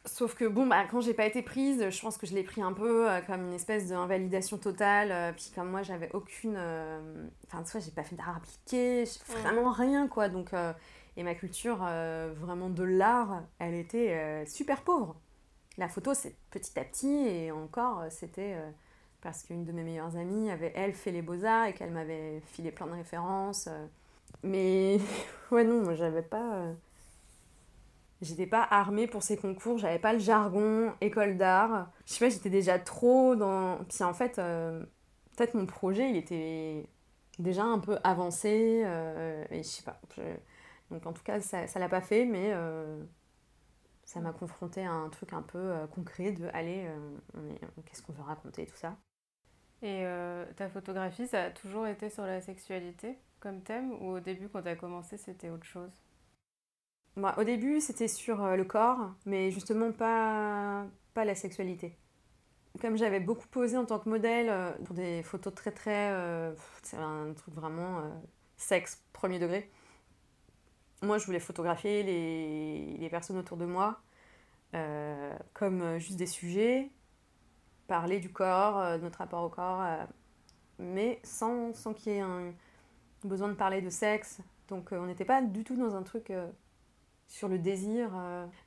[0.05, 2.61] Sauf que bon, bah, quand j'ai pas été prise, je pense que je l'ai pris
[2.61, 5.11] un peu euh, comme une espèce d'invalidation totale.
[5.11, 6.55] euh, puis comme moi, j'avais aucune.
[6.57, 9.05] euh, Enfin, tu vois, j'ai pas fait d'art appliqué,
[9.43, 10.27] vraiment rien, quoi.
[10.29, 10.73] Donc, euh,
[11.17, 15.15] et ma culture, euh, vraiment de l'art, elle était euh, super pauvre.
[15.81, 18.69] La photo, c'est petit à petit, et encore, euh, c'était euh,
[19.19, 22.69] parce qu'une de mes meilleures amies avait, elle, fait les beaux-arts et qu'elle m'avait filé
[22.69, 23.65] plein de références.
[23.65, 23.87] euh.
[24.43, 24.99] Mais,
[25.51, 26.65] ouais, non, moi, j'avais pas.
[28.21, 31.89] J'étais pas armée pour ces concours, j'avais pas le jargon, école d'art.
[32.05, 33.79] Je sais pas, j'étais déjà trop dans.
[33.89, 36.85] Puis en fait, peut-être mon projet, il était
[37.39, 38.85] déjà un peu avancé,
[39.49, 39.99] et je sais pas.
[40.91, 42.53] Donc en tout cas, ça, l'a pas fait, mais
[44.11, 48.11] ça m'a confronté à un truc un peu euh, concret de allez, euh, qu'est-ce qu'on
[48.11, 48.97] veut raconter, tout ça.
[49.81, 54.19] Et euh, ta photographie, ça a toujours été sur la sexualité comme thème ou au
[54.19, 55.91] début, quand t'as commencé, c'était autre chose?
[57.37, 61.97] Au début, c'était sur le corps, mais justement pas, pas la sexualité.
[62.81, 66.11] Comme j'avais beaucoup posé en tant que modèle pour des photos très très...
[66.11, 68.09] euh, c'est un truc vraiment euh,
[68.57, 69.69] sexe, premier degré.
[71.01, 74.01] Moi, je voulais photographier les, les personnes autour de moi
[74.75, 76.89] euh, comme euh, juste des sujets,
[77.87, 80.03] parler du corps, euh, de notre rapport au corps, euh,
[80.79, 82.53] mais sans, sans qu'il y ait un
[83.23, 84.39] besoin de parler de sexe.
[84.69, 86.31] Donc on n'était pas du tout dans un truc
[87.27, 88.11] sur le désir,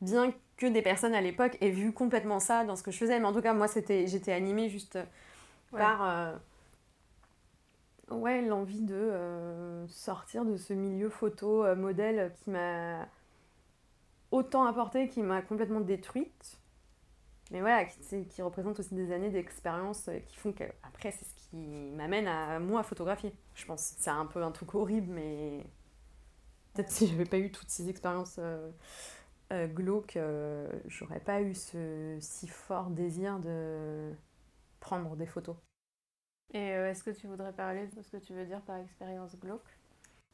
[0.01, 3.19] bien que des personnes à l'époque aient vu complètement ça dans ce que je faisais.
[3.21, 4.99] Mais en tout cas, moi, c'était, j'étais animée juste
[5.73, 5.81] Ouais.
[5.81, 6.35] par
[8.11, 13.09] ouais, l'envie de euh, sortir de ce milieu photo euh, modèle qui m'a
[14.31, 16.61] autant apporté, qui m'a complètement détruite.
[17.51, 21.25] Mais voilà, qui, qui représente aussi des années d'expérience euh, qui font que, après, c'est
[21.25, 23.35] ce qui m'amène à moi à photographier.
[23.55, 25.65] Je pense c'est un peu un truc horrible, mais
[26.73, 28.41] peut-être si j'avais pas eu toutes ces expériences
[29.53, 30.19] glauques,
[30.87, 34.11] j'aurais pas eu ce si fort désir de
[34.81, 35.55] prendre des photos.
[36.53, 39.37] Et euh, est-ce que tu voudrais parler de ce que tu veux dire par expérience
[39.39, 39.79] glauque?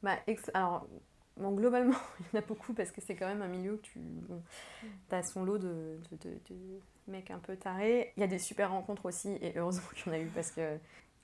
[0.03, 0.17] Bah,
[0.53, 0.87] alors,
[1.37, 3.77] bon, globalement, il y en a beaucoup parce que c'est quand même un milieu où
[3.77, 4.41] tu bon,
[5.11, 8.13] as son lot de, de, de- mecs un peu tarés.
[8.17, 10.51] Il y a des super rencontres aussi, et heureusement qu'il y en a eu parce
[10.51, 10.77] que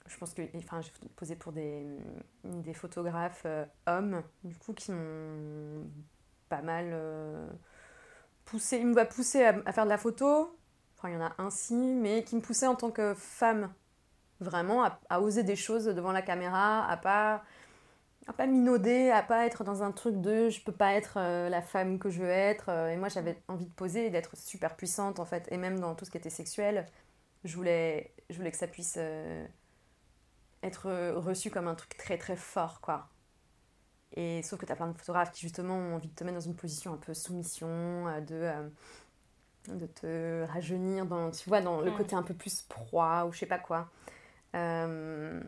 [0.07, 1.85] je pense que enfin, j'ai posé pour des,
[2.43, 5.85] des photographes euh, hommes, du coup, qui m'ont
[6.49, 7.47] pas mal euh,
[8.45, 8.77] poussé.
[8.77, 10.57] Ils m'ont pas poussé à, à faire de la photo,
[10.97, 13.73] enfin, il y en a un si, mais qui me poussait en tant que femme,
[14.41, 17.43] vraiment, à, à oser des choses devant la caméra, à pas
[18.27, 21.49] à pas minauder, à pas être dans un truc de je peux pas être euh,
[21.49, 22.69] la femme que je veux être.
[22.69, 25.47] euh, et moi, j'avais envie de poser et d'être super puissante en fait.
[25.51, 26.85] Et même dans tout ce qui était sexuel,
[27.45, 29.45] je voulais, je voulais que ça puisse euh,
[30.63, 33.09] être reçu comme un truc très très fort quoi.
[34.15, 36.35] Et sauf que tu as plein de photographes qui justement ont envie de te mettre
[36.37, 38.69] dans une position un peu soumission, de, euh,
[39.67, 43.39] de te rajeunir dans, tu vois, dans le côté un peu plus proie ou je
[43.39, 43.89] sais pas quoi.
[44.55, 45.41] Euh,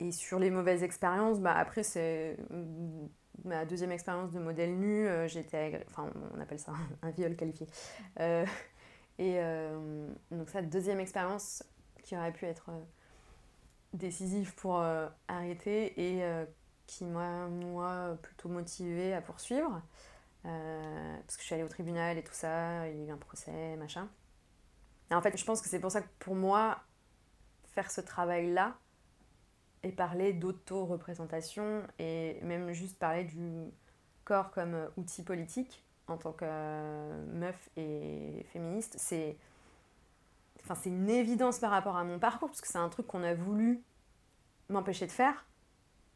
[0.00, 3.06] et sur les mauvaises expériences, bah après c'est mm,
[3.44, 6.72] ma deuxième expérience de modèle nu, euh, j'étais, enfin on appelle ça
[7.02, 7.66] un viol qualifié.
[8.20, 8.44] Euh,
[9.18, 11.62] et euh, donc ça deuxième expérience
[12.02, 12.70] qui aurait pu être
[13.92, 14.84] décisive pour
[15.26, 16.22] arrêter et
[16.86, 19.82] qui m'a moi plutôt motivée à poursuivre
[20.42, 23.16] parce que je suis allée au tribunal et tout ça, il y a eu un
[23.16, 24.08] procès, machin.
[25.10, 26.78] En fait, je pense que c'est pour ça que pour moi,
[27.76, 28.74] faire ce travail-là
[29.82, 33.70] et parler d'auto-représentation et même juste parler du
[34.24, 39.36] corps comme euh, outil politique en tant que euh, meuf et féministe, c'est
[40.64, 43.34] enfin, une évidence par rapport à mon parcours parce que c'est un truc qu'on a
[43.34, 43.82] voulu
[44.70, 45.44] m'empêcher de faire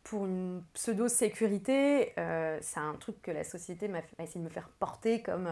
[0.03, 2.19] pour une pseudo-sécurité.
[2.19, 5.47] euh, c'est un truc que la société m'a essayé de me faire porter comme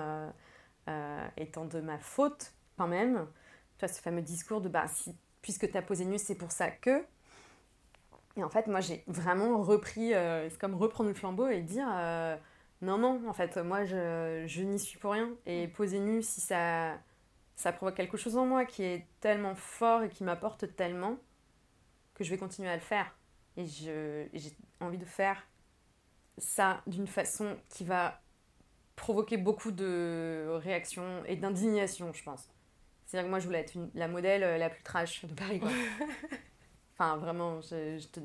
[1.37, 3.27] étant de ma faute quand même.
[3.77, 6.53] Tu vois, ce fameux discours de bah, si, puisque tu as posé nu, c'est pour
[6.53, 7.05] ça que.
[8.37, 11.89] Et en fait, moi, j'ai vraiment repris, euh, c'est comme reprendre le flambeau et dire
[11.91, 12.37] euh,
[12.83, 15.31] non, non, en fait, moi, je, je n'y suis pour rien.
[15.47, 16.99] Et poser nu, si ça,
[17.57, 21.19] ça provoque quelque chose en moi qui est tellement fort et qui m'apporte tellement
[22.15, 23.17] que je vais continuer à le faire.
[23.57, 25.45] Et j'ai envie de faire
[26.39, 28.21] ça d'une façon qui va
[28.95, 32.49] provoquer beaucoup de réactions et d'indignation, je pense.
[33.09, 35.59] C'est-à-dire que moi, je voulais être une- la modèle euh, la plus trash de Paris,
[35.61, 35.71] quoi.
[37.01, 38.21] Enfin, vraiment, je- je te-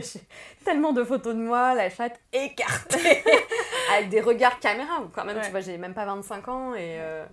[0.00, 0.20] j'ai
[0.64, 3.22] tellement de photos de moi, la chatte écartée,
[3.94, 5.44] avec des regards caméra, où quand même, Ouais.
[5.44, 7.24] tu vois, j'ai même pas 25 ans et, euh,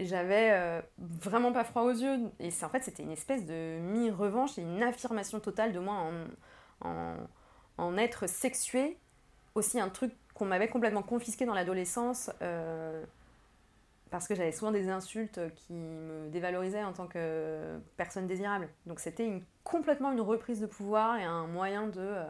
[0.00, 2.18] j'avais euh, vraiment pas froid aux yeux.
[2.38, 6.88] Et en fait, c'était une espèce de mi-revanche et une affirmation totale de moi en,
[6.88, 7.16] en,
[7.78, 8.98] en être sexuée.
[9.54, 12.30] Aussi un truc qu'on m'avait complètement confisqué dans l'adolescence.
[12.42, 13.02] euh,
[14.14, 18.68] parce que j'avais souvent des insultes qui me dévalorisaient en tant que personne désirable.
[18.86, 22.24] Donc c'était une, complètement une reprise de pouvoir et un moyen de, euh,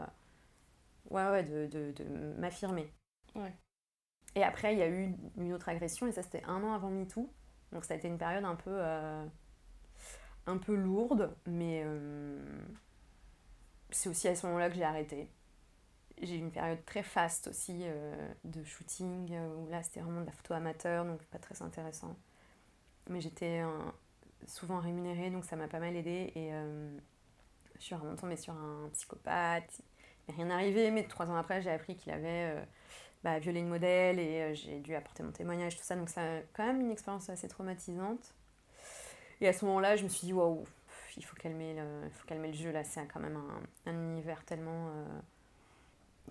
[1.10, 2.04] ouais, ouais, de, de, de
[2.38, 2.90] m'affirmer.
[3.34, 3.52] Ouais.
[4.34, 6.88] Et après, il y a eu une autre agression, et ça c'était un an avant
[6.88, 7.30] MeToo.
[7.70, 9.26] Donc ça a été une période un peu, euh,
[10.46, 12.42] un peu lourde, mais euh,
[13.90, 15.28] c'est aussi à ce moment-là que j'ai arrêté.
[16.22, 20.20] J'ai eu une période très faste aussi euh, de shooting, euh, où là c'était vraiment
[20.20, 22.16] de la photo amateur, donc pas très intéressant.
[23.10, 23.62] Mais j'étais
[24.46, 26.32] souvent rémunérée, donc ça m'a pas mal aidé.
[26.34, 26.96] Et euh,
[27.78, 29.82] je suis vraiment tombée sur un psychopathe.
[30.28, 32.64] Il rien arrivé, mais trois ans après, j'ai appris qu'il avait
[33.22, 35.96] bah, violé une modèle et j'ai dû apporter mon témoignage, tout ça.
[35.96, 38.34] Donc, c'est quand même une expérience assez traumatisante.
[39.42, 40.64] Et à ce moment-là, je me suis dit, waouh,
[41.18, 42.84] il faut calmer le, faut calmer le jeu là.
[42.84, 43.38] C'est quand même
[43.84, 44.88] un univers tellement.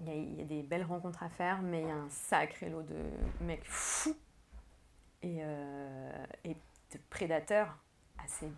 [0.02, 1.96] Il y, a, il y a des belles rencontres à faire, mais il y a
[1.96, 3.04] un sacré lot de
[3.42, 4.16] mecs fous
[5.22, 7.78] et, euh, et de prédateurs
[8.24, 8.52] assez,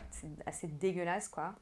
[0.46, 1.56] assez dégueulasse, quoi.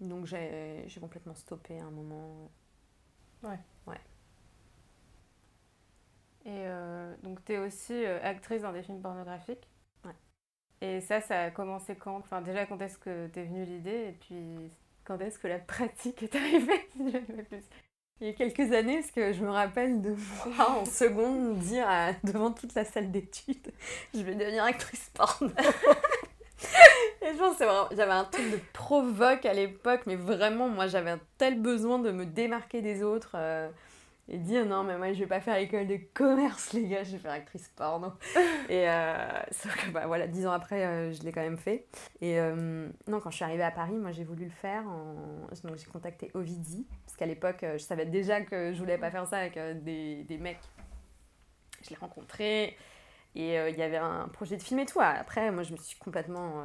[0.00, 2.50] Donc j'ai complètement stoppé à un moment.
[6.46, 9.66] Et euh, donc, tu es aussi euh, actrice dans des films pornographiques.
[10.04, 10.14] Ouais.
[10.80, 12.16] Et ça, ça a commencé quand?
[12.18, 14.08] Enfin, déjà, quand est-ce que t'es venue l'idée?
[14.08, 14.70] Et puis,
[15.04, 16.88] quand est-ce que la pratique est arrivée?
[18.20, 20.14] Il y a quelques années, parce que je me rappelle de
[20.56, 23.72] moi en seconde dire à- devant toute la salle d'études,
[24.14, 25.50] je vais devenir actrice porno.
[27.22, 27.64] Et je pense que
[27.96, 32.10] j'avais un truc de provoque à l'époque, mais vraiment, moi j'avais un tel besoin de
[32.10, 33.68] me démarquer des autres euh,
[34.28, 37.12] et dire non, mais moi je vais pas faire école de commerce, les gars, je
[37.12, 38.12] vais faire actrice porno.
[38.68, 41.86] et euh, sauf que bah, voilà, dix ans après, euh, je l'ai quand même fait.
[42.20, 44.86] Et euh, non, quand je suis arrivée à Paris, moi j'ai voulu le faire.
[44.88, 45.14] En...
[45.64, 49.26] Donc j'ai contacté Ovidie, parce qu'à l'époque, je savais déjà que je voulais pas faire
[49.26, 50.58] ça avec des, des mecs.
[51.82, 52.76] Je l'ai rencontré
[53.36, 55.00] et il y avait un projet de film et tout.
[55.00, 56.64] Après, moi je me suis complètement.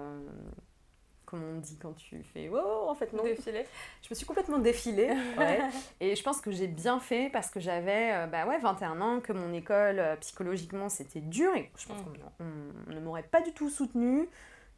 [1.29, 3.21] Comme on dit quand tu fais oh en fait non.
[3.23, 3.65] Défilé.
[4.01, 5.59] Je me suis complètement défilée ouais.
[5.99, 9.19] et je pense que j'ai bien fait parce que j'avais euh, bah ouais 21 ans
[9.19, 12.03] que mon école euh, psychologiquement c'était dur et je pense Mm.
[12.39, 12.45] qu'on
[12.89, 14.27] on ne m'aurait pas du tout soutenue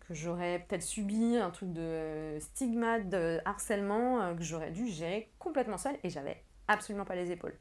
[0.07, 5.29] que j'aurais peut-être subi un truc de stigmate de harcèlement euh, que j'aurais dû gérer
[5.39, 7.53] complètement seule et j'avais absolument pas les épaules.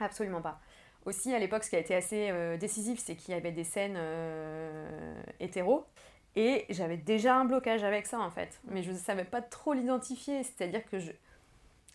[0.00, 0.60] Absolument pas.
[1.06, 3.64] Aussi à l'époque ce qui a été assez euh, décisif c'est qu'il y avait des
[3.64, 5.86] scènes euh, hétéros
[6.36, 9.72] et j'avais déjà un blocage avec ça en fait, mais je ne savais pas trop
[9.72, 10.42] l'identifier.
[10.42, 11.12] C'est-à-dire que je-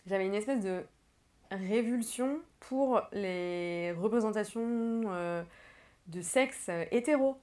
[0.06, 0.84] j'avais une espèce de
[1.50, 5.42] révulsion pour les représentations euh,
[6.08, 7.38] de sexe euh, hétéro.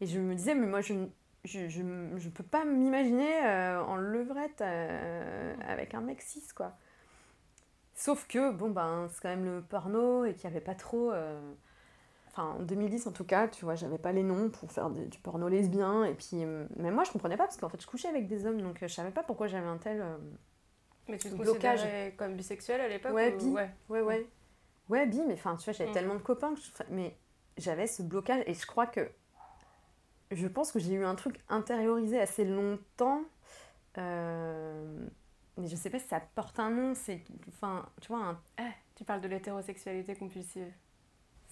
[0.00, 1.06] Et je me disais, mais moi, je ne
[1.44, 6.76] je, je, peux pas m'imaginer euh, en levrette avec un mec cis, quoi.
[7.94, 11.12] Sauf que, bon, ben, c'est quand même le porno et qu'il n'y avait pas trop.
[12.38, 15.18] Enfin, en 2010 en tout cas, tu vois, j'avais pas les noms pour faire du
[15.20, 16.04] porno lesbien.
[16.04, 16.44] Et puis,
[16.76, 18.86] mais moi, je comprenais pas parce qu'en fait, je couchais avec des hommes donc je
[18.88, 20.04] savais pas pourquoi j'avais un tel.
[21.08, 21.80] Mais tu te blocage.
[22.16, 23.46] comme bisexuelle à l'époque Ouais, bi.
[23.46, 24.26] Ouais, ouais, ouais.
[24.88, 25.94] Ouais, bi, mais enfin, tu vois, j'avais mm.
[25.94, 26.54] tellement de copains,
[26.90, 27.16] mais
[27.56, 29.10] j'avais ce blocage et je crois que.
[30.32, 33.22] Je pense que j'ai eu un truc intériorisé assez longtemps.
[33.96, 35.06] Euh,
[35.56, 37.22] mais je sais pas si ça porte un nom, c'est.
[37.48, 38.40] Enfin, tu vois, un.
[38.58, 40.72] Eh, tu parles de l'hétérosexualité compulsive.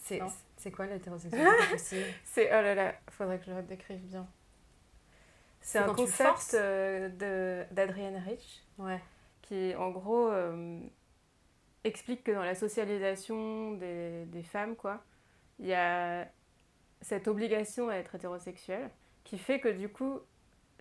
[0.05, 0.21] C'est,
[0.57, 1.79] c'est quoi l'hétérosexualité
[2.25, 2.49] C'est.
[2.49, 4.27] Oh là là, faudrait que je le décrive bien.
[5.61, 8.63] C'est un concept euh, d'Adrienne Rich.
[8.79, 9.01] Ouais
[9.45, 10.81] qui en gros euh,
[11.85, 15.03] explique que dans la socialisation des, des, femmes, quoi,
[15.59, 16.27] il y a
[17.01, 18.91] cette obligation à être hétérosexuel
[19.25, 20.21] qui fait que du coup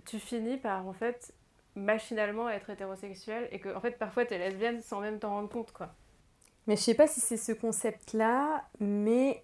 [0.05, 1.33] tu finis par en fait
[1.75, 5.49] machinalement être hétérosexuel et que en fait parfois tu es lesbienne sans même t'en rendre
[5.49, 5.93] compte quoi.
[6.67, 9.43] Mais je sais pas si c'est ce concept là, mais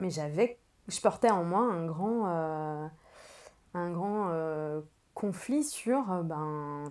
[0.00, 0.58] mais j'avais
[0.90, 2.88] je portais en moi un grand euh,
[3.74, 4.80] un grand euh,
[5.14, 6.88] conflit sur, euh, ben,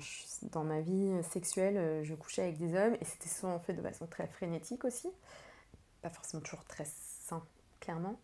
[0.52, 4.08] dans ma vie sexuelle, je couchais avec des hommes et c'était souvent fait de façon
[4.08, 5.10] très frénétique aussi.
[6.02, 7.44] Pas forcément toujours très sain,
[7.80, 8.20] clairement.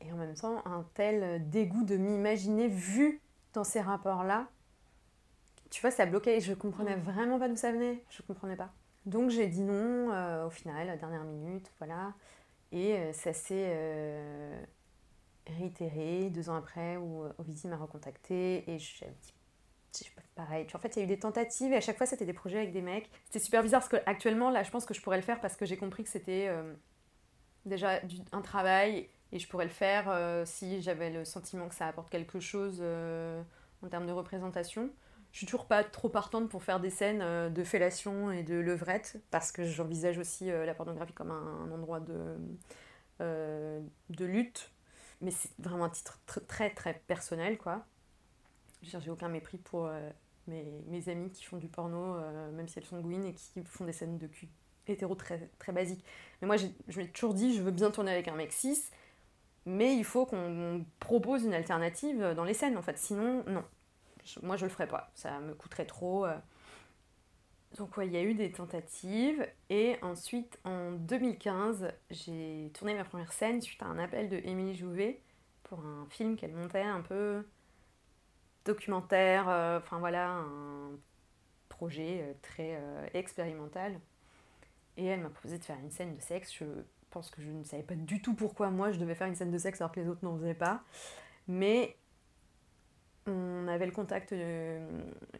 [0.00, 3.20] Et en même temps, un tel dégoût de m'imaginer vu
[3.54, 4.48] dans ces rapports-là,
[5.70, 7.02] tu vois, ça bloquait et je comprenais mmh.
[7.02, 8.04] vraiment pas d'où ça venait.
[8.10, 8.72] Je comprenais pas.
[9.06, 12.14] Donc j'ai dit non euh, au final, dernière minute, voilà.
[12.70, 13.68] Et ça s'est
[15.46, 19.04] réitéré deux ans après où euh, Ovidie m'a recontacté et je
[19.92, 20.66] dit pareil.
[20.74, 22.58] En fait, il y a eu des tentatives et à chaque fois, c'était des projets
[22.58, 23.10] avec des mecs.
[23.26, 25.56] C'était super bizarre parce que actuellement, là, je pense que je pourrais le faire parce
[25.56, 26.72] que j'ai compris que c'était euh,
[27.66, 28.00] déjà
[28.32, 32.08] un travail et je pourrais le faire euh, si j'avais le sentiment que ça apporte
[32.08, 32.82] quelque chose
[33.82, 34.88] en termes de représentation.
[35.32, 39.16] Je suis toujours pas trop partante pour faire des scènes de fellation et de levrette
[39.30, 42.36] parce que j'envisage aussi la pornographie comme un, endroit de,
[43.18, 44.70] de lutte
[45.22, 47.86] mais c'est vraiment un titre très très personnel quoi.
[48.82, 50.10] J'ai aucun mépris pour euh,
[50.48, 53.62] mes, mes, amis qui font du porno, euh, même si elles sont gouines et qui
[53.62, 54.48] font des scènes de cul
[54.88, 56.04] hétéro très, très basiques.
[56.40, 56.66] Mais moi, je
[56.96, 58.82] m'ai toujours dit, je veux bien tourner avec un mec cis,
[59.64, 62.98] mais il faut qu'on propose une alternative dans les scènes en fait.
[62.98, 63.64] Sinon, non.
[64.42, 65.10] Moi, je le ferais pas.
[65.14, 66.26] Ça me coûterait trop.
[66.26, 66.36] Euh.
[67.78, 73.04] Donc ouais, il y a eu des tentatives et ensuite en 2015, j'ai tourné ma
[73.04, 75.22] première scène suite à un appel de Émilie Jouvet
[75.62, 77.46] pour un film qu'elle montait un peu
[78.66, 80.90] documentaire, euh, enfin voilà, un
[81.70, 82.78] projet euh, très
[83.14, 83.98] expérimental.
[84.98, 86.52] Et elle m'a proposé de faire une scène de sexe.
[86.52, 86.66] Je
[87.08, 89.50] pense que je ne savais pas du tout pourquoi moi je devais faire une scène
[89.50, 90.82] de sexe alors que les autres n'en faisaient pas.
[91.48, 91.96] Mais
[93.26, 94.84] on avait le contact euh,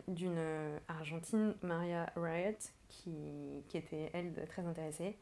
[0.09, 0.41] d'une
[0.89, 2.57] Argentine, Maria Riot,
[2.89, 3.11] qui,
[3.69, 5.17] qui, était, elle, très intéressée,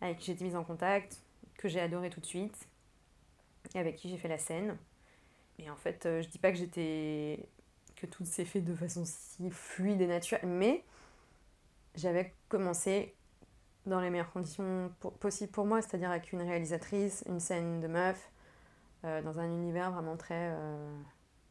[0.00, 1.22] avec qui j'ai été mise en contact,
[1.56, 2.68] que j'ai adoré tout de suite,
[3.74, 4.76] et avec qui j'ai fait la scène.
[5.58, 7.48] Et en fait, euh, je dis pas que j'étais.
[7.96, 10.84] que tout s'est fait de façon si fluide et naturelle, mais
[11.94, 13.14] j'avais commencé
[13.86, 14.90] dans les meilleures conditions
[15.20, 18.30] possibles pour moi, c'est-à-dire avec une réalisatrice, une scène de meuf,
[19.04, 20.54] euh, dans un univers vraiment très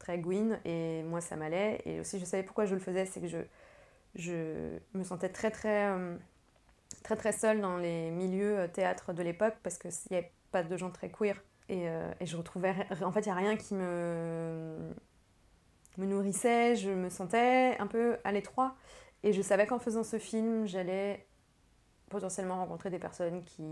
[0.03, 1.81] très Gwyn et moi ça m'allait.
[1.85, 3.37] Et aussi je savais pourquoi je le faisais c'est que je,
[4.15, 6.15] je me sentais très très euh,
[7.03, 10.63] très très seule dans les milieux euh, théâtre de l'époque parce qu'il n'y avait pas
[10.63, 11.41] de gens très queer.
[11.69, 14.93] Et, euh, et je retrouvais en fait il n'y a rien qui me
[15.97, 16.75] me nourrissait.
[16.75, 18.75] Je me sentais un peu à l'étroit.
[19.23, 21.25] Et je savais qu'en faisant ce film j'allais
[22.09, 23.63] potentiellement rencontrer des personnes qui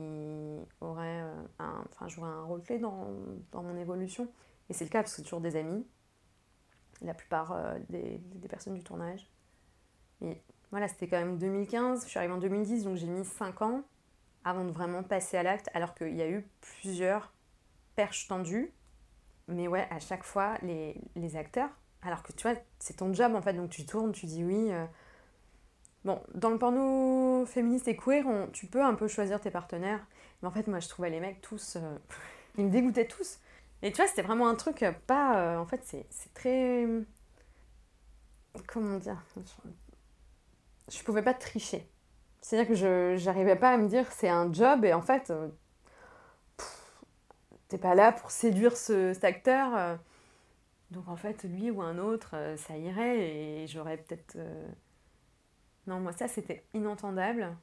[0.79, 1.23] auraient
[1.59, 3.09] un, enfin, joué un rôle clé dans,
[3.51, 4.27] dans mon évolution.
[4.69, 5.85] Et c'est le cas parce que c'est toujours des amis
[7.01, 9.27] la plupart euh, des, des, personnes du tournage.
[10.21, 13.61] Et voilà, c'était quand même 2015, je suis arrivée en 2010, donc j'ai mis 5
[13.61, 13.83] ans
[14.43, 17.33] avant de vraiment passer à l'acte, alors qu'il y a eu plusieurs
[17.95, 18.71] perches tendues.
[19.47, 21.69] Mais ouais, à chaque fois, les, les acteurs,
[22.01, 24.71] alors que tu vois, c'est ton job en fait, donc tu tournes, tu dis oui.
[24.71, 24.85] Euh.
[26.03, 30.05] Bon, dans le porno féministe et queer, tu peux un peu choisir tes partenaires.
[30.41, 31.75] Mais en fait, moi, je trouvais les mecs tous.
[31.75, 31.97] Euh,
[32.57, 33.39] ils me dégoûtaient tous.
[33.83, 35.39] Et tu vois, c'était vraiment un truc euh, pas.
[35.39, 36.87] Euh, en fait, c'est très.
[38.67, 39.23] Comment dire
[40.89, 41.89] Je pouvais pas tricher.
[42.41, 45.31] C'est-à-dire que je j'arrivais pas à me dire c'est un job et en fait.
[45.31, 45.49] Euh,
[47.69, 49.97] t'es pas là pour séduire ce, cet acteur.
[50.91, 54.37] donc en fait, lui ou un autre, ça irait et j'aurais peut-être.
[55.87, 57.55] Non, moi, ça, c'était inentendable.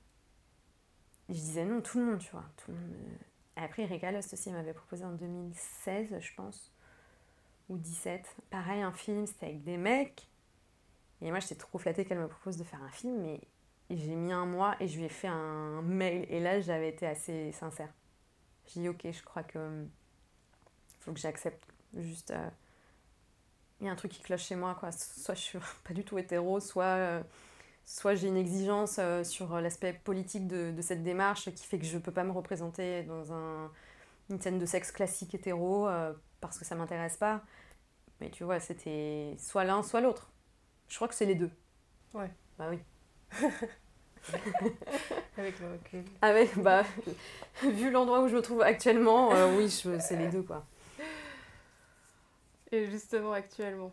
[1.28, 2.44] je disais non, tout le monde, tu vois.
[3.58, 6.72] Après, Erika Lost aussi m'avait proposé en 2016, je pense,
[7.68, 8.36] ou 17.
[8.50, 10.28] Pareil, un film, c'était avec des mecs.
[11.20, 13.40] Et moi, j'étais trop flattée qu'elle me propose de faire un film, mais
[13.90, 16.26] j'ai mis un mois et je lui ai fait un mail.
[16.28, 17.92] Et là, j'avais été assez sincère.
[18.66, 19.90] J'ai dit, ok, je crois que hum,
[21.00, 21.66] faut que j'accepte.
[21.96, 22.50] Juste, euh,
[23.80, 24.92] il y a un truc qui cloche chez moi, quoi.
[24.92, 27.22] Soit je suis pas du tout hétéro, soit, euh,
[27.88, 31.86] soit j'ai une exigence euh, sur l'aspect politique de, de, cette démarche qui fait que
[31.86, 33.70] je peux pas me représenter dans un,
[34.30, 35.88] une scène de sexe classique hétéro
[36.40, 37.42] parce que ça m'intéresse pas.
[38.20, 40.30] Mais tu vois, c'était soit l'un, soit l'autre.
[40.88, 41.50] Je crois que c'est les deux.
[42.14, 42.30] Ouais.
[42.58, 42.78] Bah oui.
[45.38, 46.04] Avec le recul.
[46.20, 46.82] Avec, bah,
[47.62, 50.66] vu l'endroit où je me trouve actuellement, euh, oui, c'est les deux, quoi.
[52.70, 53.92] Et justement, actuellement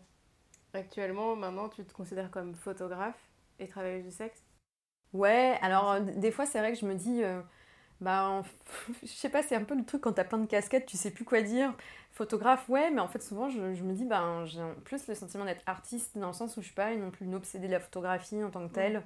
[0.74, 3.25] Actuellement, maintenant, tu te considères comme photographe
[3.58, 4.42] et travailleuse du sexe?
[5.12, 7.22] Ouais, alors, euh, des fois, c'est vrai que je me dis...
[7.22, 7.40] Euh,
[8.00, 8.42] bah,
[9.02, 11.10] je sais pas, c'est un peu le truc quand t'as plein de casquettes, tu sais
[11.10, 11.74] plus quoi dire.
[12.12, 15.62] Photographe, ouais, mais en fait, souvent, je, me dis, ben, j'ai plus le sentiment d'être
[15.66, 18.42] artiste dans le sens où je suis pas non plus une obsédée de la photographie
[18.42, 19.02] en tant que telle.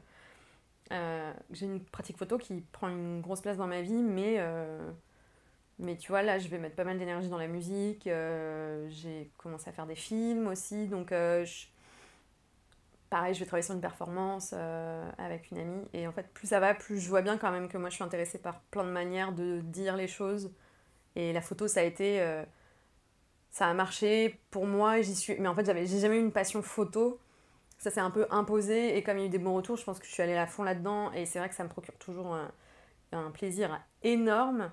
[0.92, 4.90] Euh, j'ai une pratique photo qui prend une grosse place dans ma vie, mais, euh,
[5.78, 8.04] mais tu vois, là, je vais mettre pas mal d'énergie dans la musique.
[8.88, 11.12] J'ai commencé à faire des films aussi, donc
[13.10, 14.54] pareil, je vais travailler sur une performance
[15.18, 15.84] avec une amie.
[15.92, 17.96] Et en fait, plus ça va, plus je vois bien quand même que moi, je
[17.96, 20.52] suis intéressée par plein de manières de dire les choses.
[21.16, 22.24] Et la photo, ça a été...
[23.50, 25.36] ça a marché pour moi, j'y suis...
[25.38, 27.20] Mais en fait, j'ai jamais eu une passion photo
[27.80, 29.84] ça s'est un peu imposé et comme il y a eu des bons retours, je
[29.84, 31.96] pense que je suis allée à fond là-dedans et c'est vrai que ça me procure
[31.96, 32.36] toujours
[33.12, 34.70] un, plaisir énorme.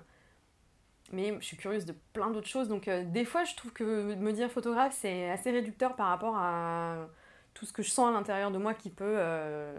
[1.10, 2.68] Mais je suis curieuse de plein d'autres choses.
[2.68, 6.36] Donc euh, des fois, je trouve que me dire photographe, c'est assez réducteur par rapport
[6.36, 7.08] à
[7.58, 9.16] tout ce que je sens à l'intérieur de moi qui peut...
[9.18, 9.78] Euh,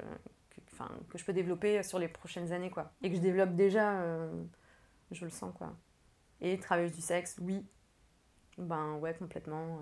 [0.49, 2.91] que, que je peux développer sur les prochaines années, quoi.
[3.01, 4.31] Et que je développe déjà, euh,
[5.11, 5.75] je le sens, quoi.
[6.41, 7.65] Et travailleuse du sexe, oui.
[8.57, 9.79] Ben ouais, complètement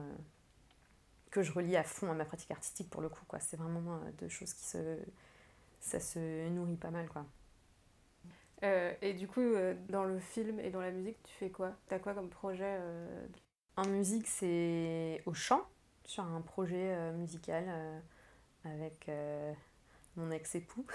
[1.32, 3.24] que je relie à fond à ma pratique artistique pour le coup.
[3.28, 3.40] Quoi.
[3.40, 4.98] C'est vraiment euh, deux choses qui se.
[5.80, 7.08] Ça se nourrit pas mal.
[7.08, 7.26] quoi.
[8.64, 11.74] Euh, et du coup, euh, dans le film et dans la musique, tu fais quoi?
[11.88, 12.80] T'as quoi comme projet
[13.76, 15.62] En musique, c'est au chant,
[16.08, 18.02] sur un projet musical
[18.66, 19.10] avec
[20.16, 20.86] mon ex-époux.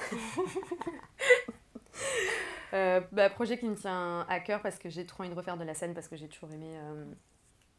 [2.73, 5.65] bah, projet qui me tient à cœur parce que j'ai trop envie de refaire de
[5.65, 6.77] la scène, parce que j'ai toujours aimé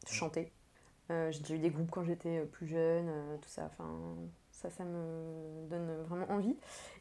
[0.06, 0.52] chanter.
[1.10, 3.66] Euh, j'ai déjà eu des groupes quand j'étais euh, plus jeune, euh, tout ça.
[3.66, 4.16] Enfin,
[4.50, 6.56] ça, ça me donne vraiment envie.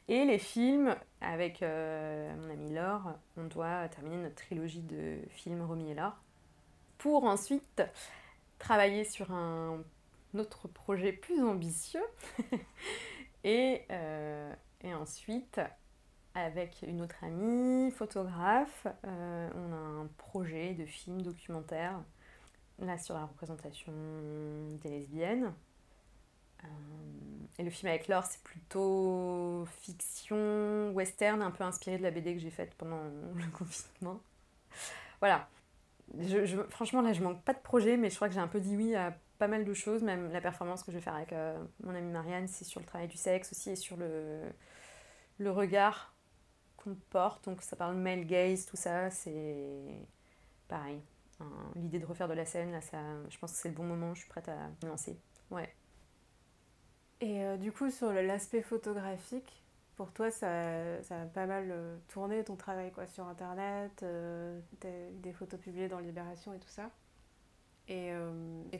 [0.09, 5.91] Et les films, avec mon ami Laure, on doit terminer notre trilogie de films Romy
[5.91, 6.17] et Laure.
[6.97, 7.81] Pour ensuite
[8.59, 9.81] travailler sur un
[10.39, 12.05] autre projet plus ambitieux.
[13.43, 13.83] et,
[14.81, 15.59] et, ensuite,
[16.35, 21.99] avec une autre amie, photographe, on a un projet de film documentaire
[22.79, 23.93] là sur la représentation
[24.81, 25.53] des lesbiennes.
[26.63, 26.67] Euh,
[27.59, 32.33] et le film avec Laure, c'est plutôt fiction, western, un peu inspiré de la BD
[32.33, 33.03] que j'ai faite pendant
[33.35, 34.21] le confinement.
[35.19, 35.47] Voilà.
[36.19, 38.59] Je, franchement, là, je manque pas de projet, mais je crois que j'ai un peu
[38.59, 40.03] dit oui à pas mal de choses.
[40.03, 42.85] Même la performance que je vais faire avec euh, mon amie Marianne, c'est sur le
[42.85, 44.41] travail du sexe aussi et sur le,
[45.37, 46.15] le regard
[46.77, 47.45] qu'on porte.
[47.45, 50.07] Donc ça parle male gaze, tout ça, c'est
[50.67, 51.01] pareil
[51.75, 52.97] l'idée de refaire de la scène, là, ça,
[53.29, 55.17] je pense que c'est le bon moment, je suis prête à lancer.
[55.51, 55.73] Ouais.
[57.21, 59.63] Et euh, du coup, sur l'aspect photographique,
[59.95, 64.03] pour toi, ça, ça, a pas mal euh, tourné ton travail quoi, sur Internet,
[65.21, 66.89] des photos publiées dans Libération et tout ça?
[67.89, 68.11] Et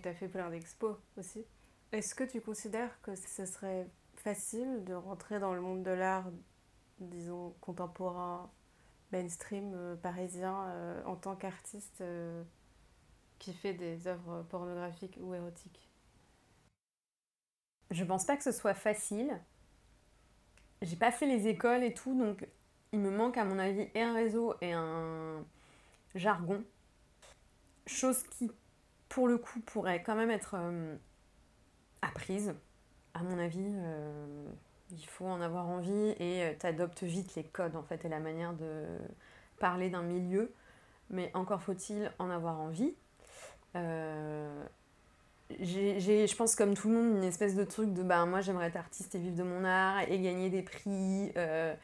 [0.01, 1.45] tu as fait plein d'expos aussi.
[1.91, 6.30] Est-ce que tu considères que ce serait facile de rentrer dans le monde de l'art,
[6.99, 8.49] disons, contemporain,
[9.12, 12.43] mainstream euh, parisien euh, en tant qu'artiste euh,
[13.38, 15.88] qui fait des œuvres pornographiques ou érotiques?
[17.91, 19.39] Je pense pas que ce soit facile.
[20.82, 22.47] J'ai pas fait les écoles et tout, donc
[22.91, 25.45] il me manque à mon avis un réseau et un
[26.16, 26.64] jargon.
[27.86, 28.51] Chose qui,
[29.14, 30.55] pour le coup, pourrait quand même être
[32.01, 32.53] apprise,
[33.14, 33.72] à mon avis
[34.97, 38.09] il faut en avoir envie et euh, tu adoptes vite les codes en fait et
[38.09, 38.86] la manière de
[39.59, 40.53] parler d'un milieu.
[41.09, 42.93] Mais encore faut-il en avoir envie.
[43.76, 44.64] Euh,
[45.59, 48.68] j'ai, je pense, comme tout le monde, une espèce de truc de bah, moi j'aimerais
[48.68, 51.76] être artiste et vivre de mon art et gagner des prix euh,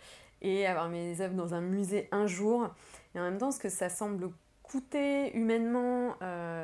[0.42, 2.70] et avoir mes œuvres dans un musée un jour.
[3.14, 4.32] Et en même temps, ce que ça semble
[4.74, 6.16] humainement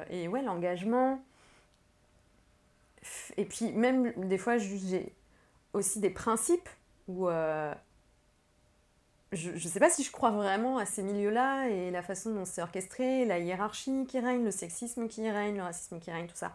[0.10, 1.22] et ouais, l'engagement.
[3.38, 5.14] Et puis, même des fois, j'ai
[5.74, 6.70] aussi des principes
[7.08, 7.74] où euh,
[9.32, 12.46] je ne sais pas si je crois vraiment à ces milieux-là et la façon dont
[12.46, 16.36] c'est orchestré, la hiérarchie qui règne, le sexisme qui règne, le racisme qui règne, tout
[16.36, 16.54] ça.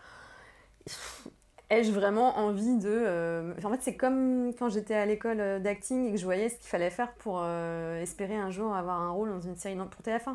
[1.70, 2.88] Ai-je vraiment envie de...
[2.88, 6.48] Euh, en fait, c'est comme quand j'étais à l'école euh, d'acting et que je voyais
[6.48, 9.76] ce qu'il fallait faire pour euh, espérer un jour avoir un rôle dans une série
[9.76, 10.34] pour TF1.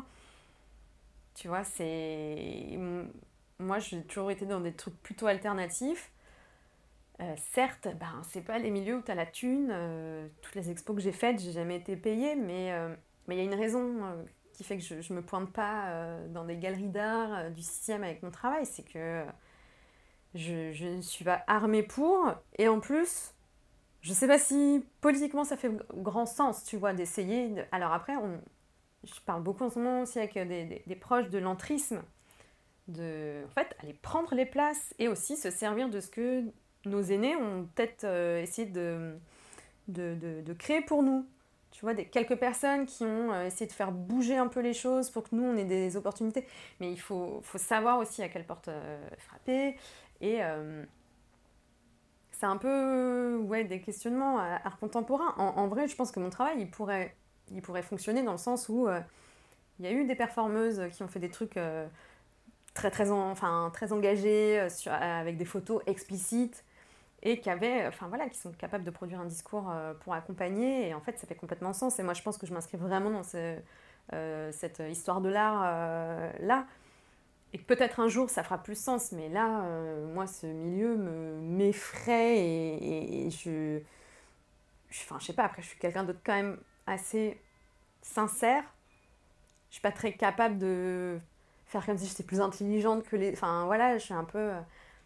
[1.36, 2.78] Tu vois, c'est...
[3.58, 6.10] Moi, j'ai toujours été dans des trucs plutôt alternatifs.
[7.20, 9.68] Euh, certes, ben, c'est pas les milieux où tu as la thune.
[9.70, 12.94] Euh, toutes les expos que j'ai faites, j'ai jamais été payée, mais euh,
[13.28, 14.16] il y a une raison
[14.54, 18.22] qui fait que je, ne me pointe pas dans des galeries d'art du 6 avec
[18.22, 18.64] mon travail.
[18.64, 19.22] C'est que
[20.34, 22.32] je, je, ne suis pas armée pour.
[22.58, 23.34] Et en plus,
[24.00, 27.52] je sais pas si politiquement ça fait grand sens, tu vois, d'essayer.
[27.72, 28.40] Alors après, on...
[29.06, 32.02] je parle beaucoup en ce moment aussi avec des, des proches de l'entrisme.
[32.88, 36.44] De, en fait, aller prendre les places et aussi se servir de ce que
[36.86, 39.18] nos aînés ont peut-être euh, essayé de,
[39.88, 41.26] de, créer pour nous.
[41.72, 44.72] Tu vois, des, quelques personnes qui ont euh, essayé de faire bouger un peu les
[44.72, 46.46] choses pour que nous, on ait des opportunités.
[46.80, 49.76] Mais il faut, faut savoir aussi à quelle porte euh, frapper.
[50.20, 50.40] Et
[52.30, 55.34] c'est un peu ouais, des questionnements art contemporain.
[55.36, 57.14] En, vrai, je pense que mon travail, il pourrait,
[57.52, 58.88] il pourrait fonctionner dans le sens où
[59.78, 61.58] il y a eu des performeuses qui ont fait des trucs
[62.74, 66.64] très, très, enfin, très engagés, sur, avec des photos explicites
[67.22, 70.88] et qui avaient, enfin voilà, qui sont capables de produire un discours euh, pour accompagner.
[70.88, 71.98] Et en fait, ça fait complètement sens.
[71.98, 76.30] Et moi, je pense que je m'inscris vraiment dans euh, cette histoire de l'art euh,
[76.40, 76.66] là.
[77.52, 79.12] Et peut-être un jour, ça fera plus sens.
[79.12, 79.64] Mais là,
[80.14, 83.80] moi, ce milieu me m'effraie et, je,
[84.90, 85.44] enfin, je sais pas.
[85.44, 87.40] Après, je suis quelqu'un d'autre quand même assez
[88.02, 88.64] sincère.
[89.70, 91.18] Je suis pas très capable de
[91.66, 93.32] faire comme si j'étais plus intelligente que les.
[93.32, 94.52] Enfin voilà, je suis un peu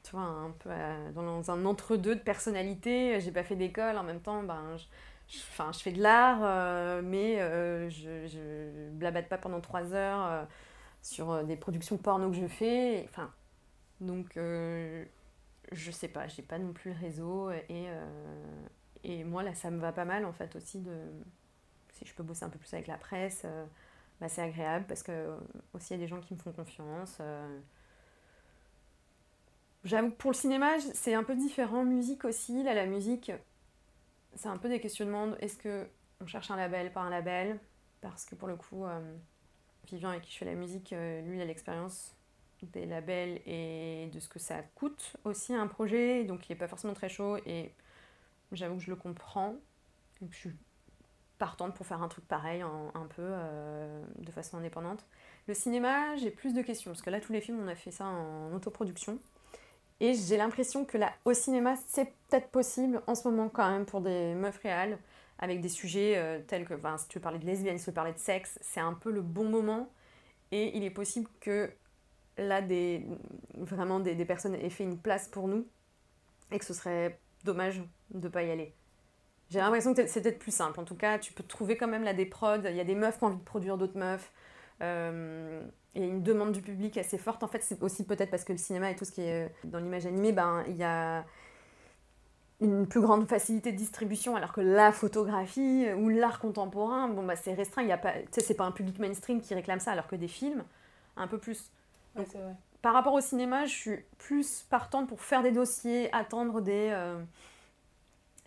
[0.02, 3.20] tu vois, un peu euh, dans un entre-deux de personnalité.
[3.20, 4.84] J'ai pas fait d'école, en même temps, ben, je,
[5.28, 10.46] je fais de l'art, euh, mais euh, je, je blabate pas pendant trois heures
[11.02, 13.04] sur des productions porno que je fais.
[13.08, 13.32] Enfin,
[14.00, 17.50] donc, je sais pas, j'ai pas non plus le réseau.
[17.68, 17.86] Et,
[19.04, 20.96] et moi, là, ça me va pas mal, en fait, aussi, de
[22.00, 23.46] si je peux bosser un peu plus avec la presse.
[24.20, 25.36] Bah, c'est agréable parce que
[25.72, 27.20] aussi il y a des gens qui me font confiance.
[29.84, 31.84] J'avoue que pour le cinéma, c'est un peu différent.
[31.84, 33.32] Musique aussi, là, la musique,
[34.34, 35.34] c'est un peu des questionnements.
[35.36, 35.88] Est-ce que
[36.20, 37.58] on cherche un label, pas un label?
[38.02, 39.00] Parce que pour le coup, euh,
[39.86, 42.14] Vivian avec qui je fais la musique, euh, lui, il a l'expérience
[42.62, 46.68] des labels et de ce que ça coûte aussi un projet, donc il n'est pas
[46.68, 47.72] forcément très chaud et
[48.52, 49.54] j'avoue que je le comprends.
[50.30, 50.50] Je suis
[51.40, 55.04] partante pour faire un truc pareil, un peu euh, de façon indépendante.
[55.48, 57.90] Le cinéma, j'ai plus de questions, parce que là, tous les films, on a fait
[57.90, 59.18] ça en autoproduction.
[59.98, 63.86] Et j'ai l'impression que là, au cinéma, c'est peut-être possible en ce moment quand même
[63.86, 64.98] pour des meufs réelles,
[65.38, 67.94] avec des sujets euh, tels que, si tu veux parler de lesbienne, si tu veux
[67.94, 69.90] parler de sexe, c'est un peu le bon moment.
[70.52, 71.70] Et il est possible que
[72.36, 73.06] là, des,
[73.56, 75.66] vraiment des, des personnes aient fait une place pour nous
[76.52, 78.74] et que ce serait dommage de ne pas y aller.
[79.50, 80.78] J'ai l'impression que c'est peut-être plus simple.
[80.78, 82.62] En tout cas, tu peux trouver quand même là des prods.
[82.64, 84.32] Il y a des meufs qui ont envie de produire d'autres meufs.
[84.80, 85.62] Euh,
[85.94, 87.42] et une demande du public assez forte.
[87.42, 89.48] En fait, c'est aussi peut-être parce que le cinéma et tout ce qui est euh,
[89.64, 91.24] dans l'image animée, ben, il y a
[92.60, 97.34] une plus grande facilité de distribution, alors que la photographie ou l'art contemporain, bon, bah,
[97.34, 97.82] c'est restreint.
[97.82, 100.28] Il y a pas, c'est pas un public mainstream qui réclame ça, alors que des
[100.28, 100.62] films,
[101.16, 101.72] un peu plus.
[102.82, 107.18] Par rapport au cinéma, je suis plus partante pour faire des dossiers, attendre des, euh,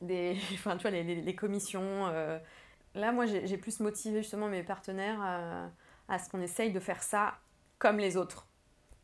[0.03, 2.07] des, enfin, les, les, commissions.
[2.07, 2.39] Euh.
[2.95, 5.21] Là, moi, j'ai plus motivé justement mes partenaires
[6.07, 7.39] à ce qu'on essaye de faire ça
[7.79, 8.47] comme les autres.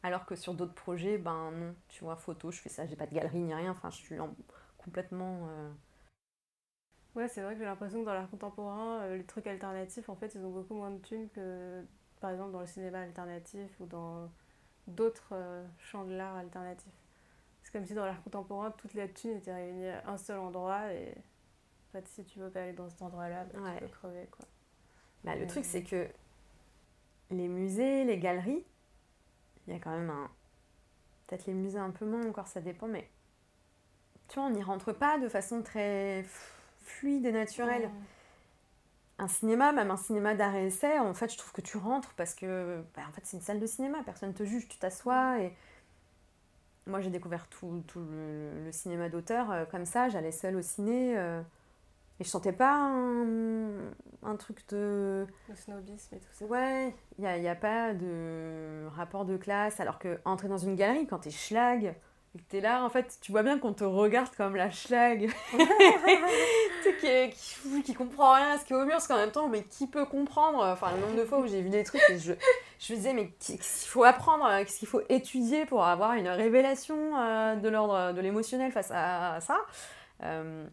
[0.03, 3.05] Alors que sur d'autres projets, ben non, tu vois, photo, je fais ça, j'ai pas
[3.05, 4.15] de galerie ni rien, enfin je suis
[4.77, 5.49] complètement...
[5.49, 5.71] Euh,
[7.15, 10.15] ouais, c'est vrai que j'ai l'impression que dans l'art contemporain, euh, les trucs alternatifs, en
[10.15, 11.83] fait, ils ont beaucoup moins de thunes que,
[12.21, 14.31] par exemple, dans le cinéma alternatif ou dans
[14.87, 15.33] d'autres
[15.77, 16.93] champs de l'art alternatif.
[17.69, 20.91] C'est comme si dans l'art contemporain, toutes les thunes étaient réunies à un seul endroit
[20.91, 24.27] et en fait, si tu veux pas aller dans cet endroit-là, bah, tu peux crever,
[24.31, 24.45] quoi.
[25.23, 26.07] Bah, le truc, c'est que
[27.29, 28.65] les musées, les galeries,
[29.67, 30.31] il y a quand même un.
[31.27, 33.07] Peut-être les musées un peu moins encore, ça dépend, mais.
[34.29, 36.25] Tu vois, on n'y rentre pas de façon très
[36.81, 37.91] fluide et naturelle.
[39.19, 42.15] Un cinéma, même un cinéma d'art et essai, en fait, je trouve que tu rentres
[42.15, 42.83] parce que.
[42.95, 45.55] Bah, en fait, c'est une salle de cinéma, personne ne te juge, tu t'assois et.
[46.89, 51.17] Moi, j'ai découvert tout, le, cinéma d'auteur euh, comme ça, j'allais seule au ciné.
[51.17, 51.41] Euh,
[52.19, 55.25] et je sentais pas un, truc de.
[55.47, 56.45] Le snobisme et tout ça.
[56.45, 59.79] Ouais, il n'y a, a, pas de rapport de classe.
[59.79, 61.95] Alors que entrer dans une galerie, quand t'es schlag,
[62.47, 65.29] T'es là, en fait, tu vois bien qu'on te regarde comme la schlag.
[66.83, 69.31] tu sais, qui, qui, comprend rien à ce qui est au mur, parce qu'en même
[69.31, 72.01] temps, mais qui peut comprendre Enfin, le nombre de fois où j'ai vu des trucs
[72.09, 72.33] et je,
[72.79, 76.29] je me disais, mais qu'est-ce qu'il faut apprendre Qu'est-ce qu'il faut étudier pour avoir une
[76.29, 79.57] révélation euh, de l'ordre de l'émotionnel face à, ça
[80.23, 80.67] euh,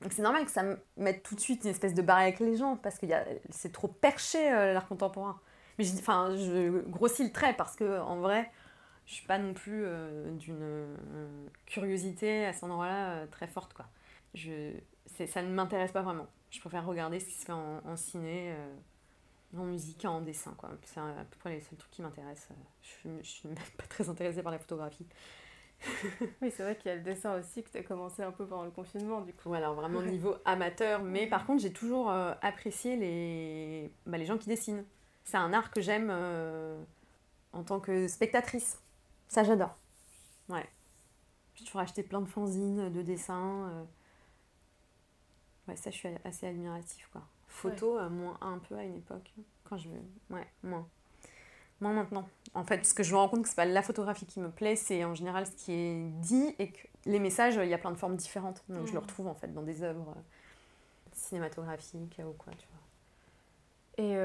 [0.00, 2.40] donc c'est normal que ça me mette tout de suite une espèce de barrière avec
[2.40, 3.06] les gens, parce que
[3.50, 5.40] c'est trop perché euh, l'art contemporain.
[5.76, 8.50] Mais je, enfin, je grossis le trait, parce que en vrai,
[9.08, 10.96] je suis pas non plus euh, d'une euh,
[11.64, 13.86] curiosité à cet endroit-là euh, très forte quoi.
[14.34, 14.72] Je,
[15.26, 16.26] ça ne m'intéresse pas vraiment.
[16.50, 18.54] Je préfère regarder ce qui se fait en, ciné,
[19.56, 20.70] en musique, en dessin quoi.
[20.82, 22.50] C'est à peu près les seuls trucs qui m'intéressent.
[22.82, 25.06] Je, je suis même pas très intéressée par la photographie.
[26.42, 28.46] oui, c'est vrai qu'il y a le dessin aussi que tu as commencé un peu
[28.46, 29.48] pendant le confinement, du coup.
[29.48, 33.90] Ouais, alors vraiment niveau amateur, mais par contre, j'ai toujours apprécié les...
[34.04, 34.84] Bah, les gens qui dessinent.
[35.24, 36.10] C'est un art que j'aime
[37.52, 38.78] en tant que spectatrice.
[39.28, 39.76] Ça, j'adore.
[40.48, 40.66] Ouais.
[41.54, 43.68] J'ai toujours acheté plein de fanzines, de dessins.
[43.68, 43.84] Euh.
[45.68, 47.22] Ouais, ça, je suis assez admiratif, quoi.
[47.46, 49.32] Photo, euh, moins un peu à une époque.
[49.64, 50.00] Quand je veux.
[50.30, 50.88] Ouais, moins.
[51.80, 52.28] Moins maintenant.
[52.54, 54.50] En fait, ce que je me rends compte que c'est pas la photographie qui me
[54.50, 57.78] plaît, c'est en général ce qui est dit et que les messages, il y a
[57.78, 58.64] plein de formes différentes.
[58.68, 60.20] Donc je le retrouve en fait dans des œuvres euh,
[61.12, 64.04] cinématographiques ou quoi, tu vois.
[64.04, 64.16] Et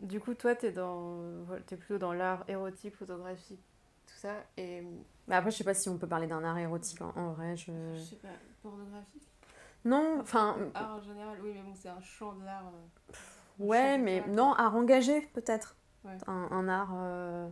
[0.00, 1.20] du coup, toi, tu es, dans...
[1.70, 3.60] es plutôt dans l'art érotique, photographique
[4.24, 4.44] ça.
[4.56, 4.82] Et...
[5.28, 7.56] Bah après, je sais pas si on peut parler d'un art érotique en, vrai.
[7.56, 7.72] Je...
[7.94, 8.28] je sais pas,
[8.62, 9.28] pornographique?
[9.84, 10.56] Non, enfin.
[10.74, 12.66] Art en général, oui, mais bon, c'est un champ d'art.
[12.66, 13.14] Euh,
[13.58, 15.76] ouais, mais non, art engagé, peut-être.
[16.26, 16.92] Un, un, art.
[16.94, 17.48] Euh,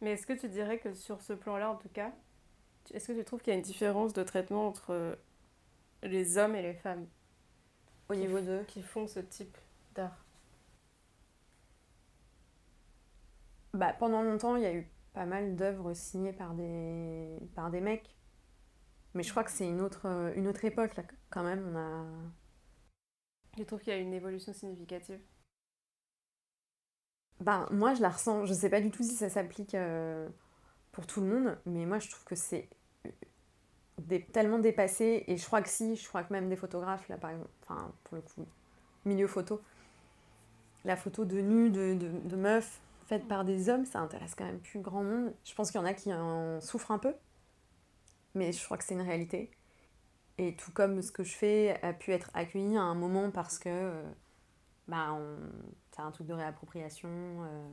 [0.00, 2.12] mais est-ce que tu dirais que sur ce plan-là, en tout cas,
[2.92, 5.18] est-ce que tu trouves qu'il y a une différence de traitement entre
[6.02, 7.06] les hommes et les femmes
[8.08, 9.56] Au niveau de Qui font ce type
[9.94, 10.24] d'art?
[13.74, 14.86] Bah, Pendant longtemps, il y a eu
[15.18, 18.14] pas mal d'œuvres signées par des, par des mecs.
[19.14, 20.06] Mais je crois que c'est une autre,
[20.36, 21.72] une autre époque, là, quand même.
[21.72, 22.04] On a...
[23.58, 25.18] Je trouve qu'il y a une évolution significative
[27.40, 28.44] ben, moi, je la ressens.
[28.46, 30.28] Je sais pas du tout si ça s'applique euh,
[30.92, 32.68] pour tout le monde, mais moi, je trouve que c'est
[33.98, 35.24] des, tellement dépassé.
[35.26, 37.92] Et je crois que si, je crois que même des photographes, là, par exemple, enfin,
[38.04, 38.46] pour le coup,
[39.04, 39.60] milieu photo,
[40.84, 44.44] la photo de nu, de, de, de meuf, faite par des hommes, ça intéresse quand
[44.44, 45.32] même plus grand monde.
[45.42, 47.14] Je pense qu'il y en a qui en souffrent un peu,
[48.34, 49.50] mais je crois que c'est une réalité.
[50.36, 53.58] Et tout comme ce que je fais a pu être accueilli à un moment parce
[53.58, 54.12] que euh,
[54.86, 55.18] bah,
[55.90, 57.68] c'est un truc de réappropriation, euh,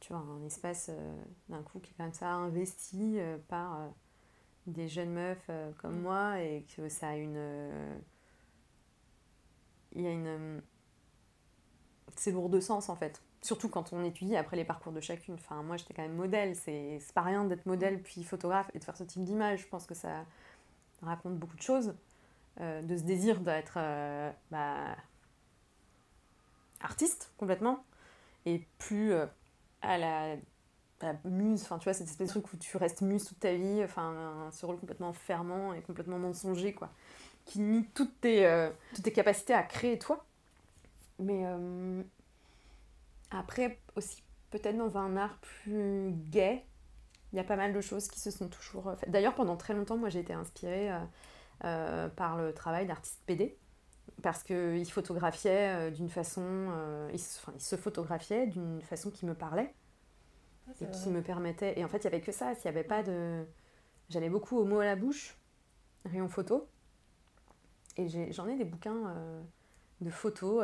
[0.00, 3.92] tu vois, un espace euh, d'un coup qui est comme ça investi par
[4.66, 6.02] des jeunes meufs comme mm.
[6.02, 8.00] moi et que ça a une.
[9.92, 10.62] Il y a une.
[12.16, 15.34] C'est lourd de sens en fait surtout quand on étudie après les parcours de chacune.
[15.34, 16.56] Enfin, moi, j'étais quand même modèle.
[16.56, 19.60] C'est pas rien d'être modèle puis photographe et de faire ce type d'image.
[19.62, 20.24] Je pense que ça
[21.02, 21.94] raconte beaucoup de choses.
[22.62, 24.96] Euh, de ce désir d'être euh, bah,
[26.80, 27.84] artiste complètement
[28.46, 29.26] et plus euh,
[29.82, 30.36] à, la,
[31.24, 31.62] muse.
[31.64, 33.84] Enfin, tu vois, cette espèce de truc où tu restes muse toute ta vie.
[33.84, 36.90] Enfin, ce rôle complètement fermant et complètement mensonger, quoi.
[37.44, 40.24] Qui nie toutes tes, toutes tes capacités à créer toi.
[41.18, 41.44] Mais
[43.30, 46.64] après, aussi, peut-être dans un art plus gay,
[47.32, 49.10] il y a pas mal de choses qui se sont toujours faites.
[49.10, 50.98] D'ailleurs, pendant très longtemps, moi, j'ai été inspirée euh,
[51.64, 53.58] euh, par le travail d'artiste PD.
[54.22, 56.70] Parce qu'il photographiait euh, d'une façon.
[57.12, 59.74] il, enfin, il se photographiait d'une façon qui me parlait.
[60.68, 61.78] Ah, et qui me permettait.
[61.78, 62.54] Et en fait, il n'y avait que ça.
[62.54, 63.44] S'il n'y avait pas de.
[64.08, 65.36] J'allais beaucoup au mot à la bouche,
[66.04, 66.68] rayon photo.
[67.96, 69.42] Et j'en ai, des bouquins
[70.00, 70.62] de photos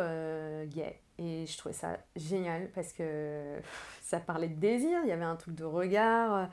[0.69, 3.59] gays et je trouvais ça génial parce que
[4.03, 6.47] ça parlait de désir, il y avait un truc de regard euh,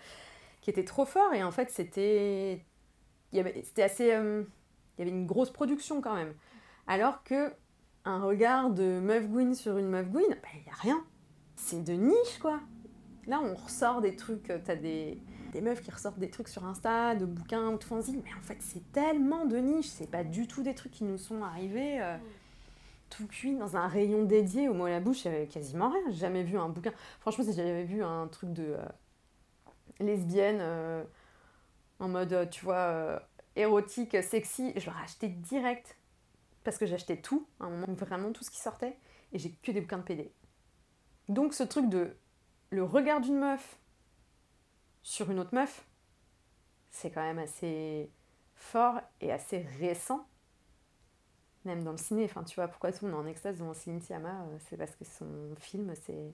[0.61, 2.65] qui était trop fort et en fait c'était
[3.77, 4.43] assez euh,
[4.97, 6.33] il y avait une grosse production quand même.
[6.87, 7.53] Alors que
[8.05, 11.03] un regard de meuf gouine sur une meuf gouine, ben, il n'y a rien.
[11.55, 12.59] C'est de niche quoi.
[13.27, 15.21] Là on ressort des trucs, euh, t'as des,
[15.53, 18.41] des meufs qui ressortent des trucs sur Insta, de bouquins ou de fanzines, mais en
[18.41, 21.99] fait c'est tellement de niche, c'est pas du tout des trucs qui nous sont arrivés.
[21.99, 22.38] Mm
[23.09, 26.01] tout cuit dans un rayon dédié au mot à la bouche, il n'y quasiment rien.
[26.09, 26.91] J'ai jamais vu un bouquin.
[27.19, 28.85] Franchement, si j'avais vu un truc de euh,
[29.99, 31.03] lesbienne euh,
[31.99, 33.21] en mode, euh, tu vois,
[33.55, 35.97] érotique, sexy, je l'aurais acheté direct.
[36.63, 38.97] Parce que j'achetais tout, un moment, vraiment tout ce qui sortait.
[39.31, 40.31] Et j'ai que des bouquins de PD.
[41.27, 42.15] Donc ce truc de
[42.71, 43.79] le regard d'une meuf
[45.03, 45.85] sur une autre meuf,
[46.91, 48.11] c'est quand même assez
[48.55, 50.27] fort et assez récent
[51.65, 52.25] même dans le ciné.
[52.25, 54.77] Enfin, tu vois, pourquoi tout le monde est en extase devant Céline Sciamma euh, C'est
[54.77, 56.33] parce que son film, c'est.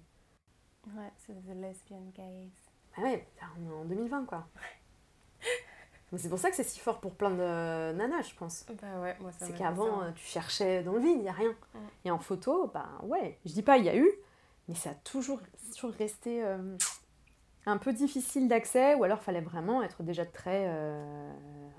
[0.95, 2.51] Ouais, c'est The Lesbian Gaze.
[2.97, 3.27] Ah ouais,
[3.59, 4.47] on est en 2020, quoi.
[6.17, 8.65] c'est pour ça que c'est si fort pour plein de nanas, je pense.
[8.81, 11.33] Bah ouais, moi ça C'est qu'avant, euh, tu cherchais dans le vide, il n'y a
[11.33, 11.53] rien.
[12.05, 14.09] Et en photo, bah ouais, je dis pas il y a eu,
[14.67, 15.41] mais ça a toujours,
[15.73, 16.77] toujours resté euh,
[17.65, 21.33] un peu difficile d'accès, ou alors fallait vraiment être déjà très euh,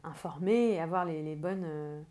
[0.05, 1.65] informé et avoir les, les bonnes.
[1.65, 2.03] euh,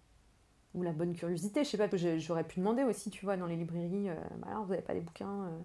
[0.75, 3.55] ou la bonne curiosité, je sais pas, j'aurais pu demander aussi, tu vois, dans les
[3.55, 5.59] librairies, euh, bah alors vous n'avez pas des bouquins euh,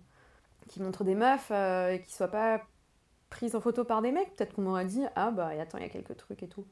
[0.68, 2.62] qui montrent des meufs euh, et qui soient pas
[3.28, 5.86] prises en photo par des mecs, peut-être qu'on m'aurait dit, ah bah attends, il y
[5.86, 6.64] a quelques trucs et tout.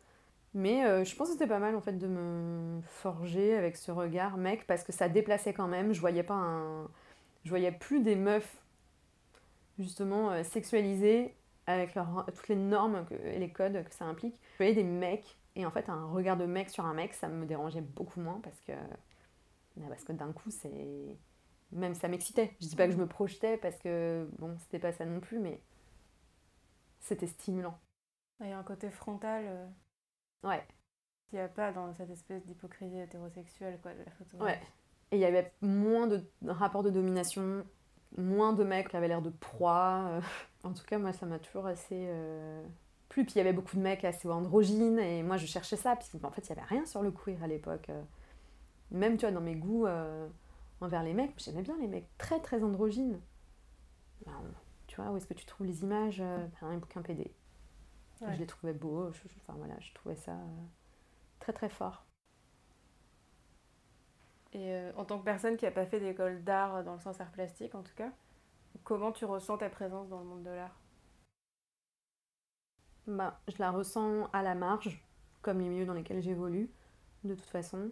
[0.55, 4.39] Mais je pense que c'était pas mal en fait de me forger avec ce regard
[4.39, 5.93] mec parce que ça déplaçait quand même.
[5.93, 6.89] Je voyais pas un.
[7.45, 8.57] Je voyais plus des meufs
[9.79, 11.35] justement sexualisées
[11.67, 11.97] avec
[12.35, 14.41] toutes les normes et les codes que ça implique.
[14.55, 17.29] Je voyais des mecs et en fait un regard de mec sur un mec ça
[17.29, 18.73] me dérangeait beaucoup moins parce que.
[19.77, 21.19] bah, Parce que d'un coup c'est.
[21.73, 22.57] Même ça m'excitait.
[22.63, 25.39] Je dis pas que je me projetais parce que bon c'était pas ça non plus
[25.39, 25.61] mais.
[27.01, 27.79] C'était stimulant.
[28.41, 29.67] Il y a un côté frontal euh,
[30.45, 30.65] Ouais.
[31.29, 34.39] qu'il n'y a pas dans cette espèce d'hypocrisie hétérosexuelle quoi, de la photo.
[34.43, 34.61] Ouais.
[35.11, 37.65] Et il y avait moins de rapports de domination,
[38.17, 40.05] moins de mecs qui avaient l'air de proie.
[40.11, 40.21] euh.
[40.65, 42.63] En tout cas, moi, ça m'a toujours assez euh,
[43.09, 43.25] plu.
[43.25, 46.11] Puis il y avait beaucoup de mecs assez androgynes, et moi, je cherchais ça, parce
[46.11, 47.89] qu'en fait, il n'y avait rien sur le queer à l'époque.
[47.91, 48.03] euh.
[48.91, 50.29] Même, tu vois, dans mes goûts euh,
[50.81, 53.21] envers les mecs, j'aimais bien les mecs très, très androgynes.
[54.27, 54.33] Ben,
[54.87, 57.33] tu vois, où est-ce que tu trouves les images ben, Un bouquin PD.
[58.21, 58.35] Ouais.
[58.35, 60.65] Je les trouvais beaux, je, je- enfin voilà, je trouvais ça euh,
[61.41, 62.07] très, très fort.
[64.53, 67.19] Et euh, en tant que personne qui n'a pas fait d'école d'art dans le sens
[67.21, 68.11] art plastique en tout cas,
[68.85, 70.78] comment tu ressens ta présence dans le monde de l'art?
[73.09, 75.03] Bah, je la ressens à la marge,
[75.41, 76.71] comme les milieux dans lesquels j'évolue,
[77.25, 77.91] de toute façon.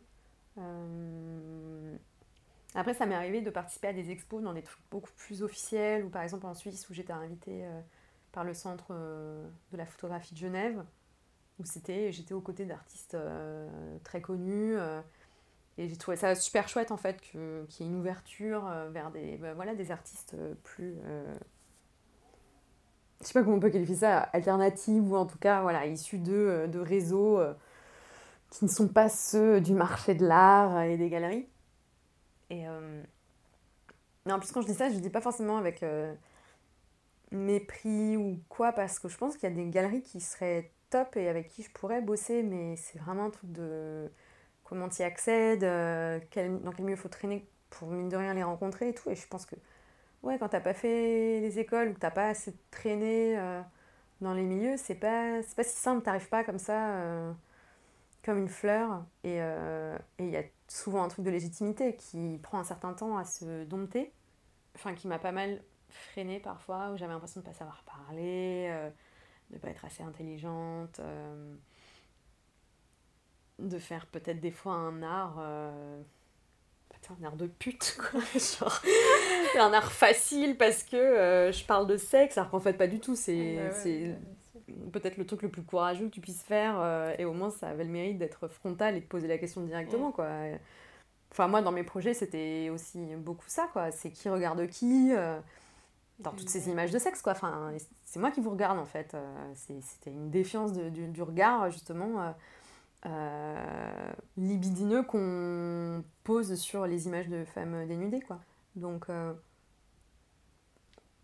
[0.59, 1.97] Euh,
[2.75, 6.05] Après, ça m'est arrivé de participer à des expos dans des trucs beaucoup plus officiels,
[6.05, 7.81] ou par exemple en Suisse, où j'étais invitée euh,
[8.33, 10.85] par le Centre euh, de la photographie de Genève,
[11.59, 13.17] où j'étais aux côtés d'artistes
[14.05, 14.77] très connus.
[15.79, 19.39] et j'ai trouvé ça super chouette en fait qu'il y ait une ouverture vers des,
[19.39, 20.97] bah, voilà, des artistes plus
[23.21, 26.19] je sais pas comment on peut qualifier ça, alternative ou en tout cas voilà, issus
[26.19, 27.55] de, euh, de réseaux euh,
[28.51, 31.47] qui ne sont pas ceux du marché de l'art et des galeries.
[32.51, 33.03] Et euh,
[34.29, 36.14] en plus quand je dis ça, je dis pas forcément avec euh,
[37.31, 41.17] mépris ou quoi, parce que je pense qu'il y a des galeries qui seraient top
[41.17, 44.11] et avec qui je pourrais bosser, mais c'est vraiment un truc de
[44.64, 48.43] comment tu y accèdes, euh, dans quel milieu faut traîner pour mine de rien les
[48.43, 49.11] rencontrer et tout.
[49.11, 49.57] Et je pense que
[50.27, 53.62] ouais, quand t'as pas fait les écoles ou que t'as pas assez traîné euh,
[54.20, 57.33] dans les milieux, c'est pas, pas si simple, t'arrives pas comme ça, euh,
[58.24, 59.05] comme une fleur.
[59.24, 62.93] Et euh, et il y a souvent un truc de légitimité qui prend un certain
[62.95, 64.12] temps à se dompter,
[64.74, 68.91] enfin qui m'a pas mal freiné parfois, où j'avais l'impression de pas savoir parler,
[69.51, 71.01] de pas être assez intelligente,
[73.59, 75.39] de faire peut-être des fois un art.
[77.07, 78.21] Putain, un air de pute, quoi.
[78.35, 78.83] Genre,
[79.59, 83.01] un art facile parce que euh, je parle de sexe, alors qu'en fait, pas du
[83.01, 83.15] tout.
[83.17, 84.15] C'est Bah ouais,
[84.93, 87.69] peut-être le truc le plus courageux que tu puisses faire, euh, et au moins, ça
[87.69, 90.29] avait le mérite d'être frontal et de poser la question directement, quoi.
[91.33, 93.91] Enfin, moi, dans mes projets, c'était aussi beaucoup ça, quoi.
[93.91, 95.39] C'est qui regarde qui, euh,
[96.19, 97.33] dans toutes ces images de sexe, quoi.
[97.33, 97.73] Enfin,
[98.05, 99.15] c'est moi qui vous regarde, en fait.
[99.55, 102.35] C'était une défiance de- du, du regard, justement.
[103.07, 108.41] Euh, libidineux qu'on pose sur les images de femmes dénudées quoi.
[108.75, 109.33] Donc euh,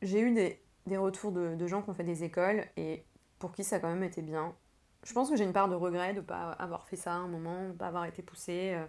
[0.00, 3.04] j'ai eu des, des retours de, gens qui ont fait des écoles et
[3.38, 4.54] pour qui ça a quand même été bien.
[5.02, 7.16] Je pense que j'ai une part de regret de ne pas avoir fait ça à
[7.16, 8.86] un moment, de ne pas avoir été poussée euh,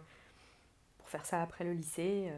[0.99, 2.31] pour faire ça après le lycée.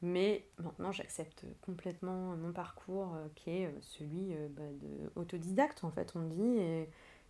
[0.00, 6.22] mais maintenant j'accepte complètement mon parcours qui est celui bah, de autodidacte en fait on
[6.22, 6.86] dit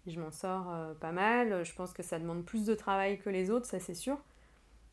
[0.06, 1.64] je m'en sors euh, pas mal.
[1.64, 4.18] Je pense que ça demande plus de travail que les autres, ça c'est sûr.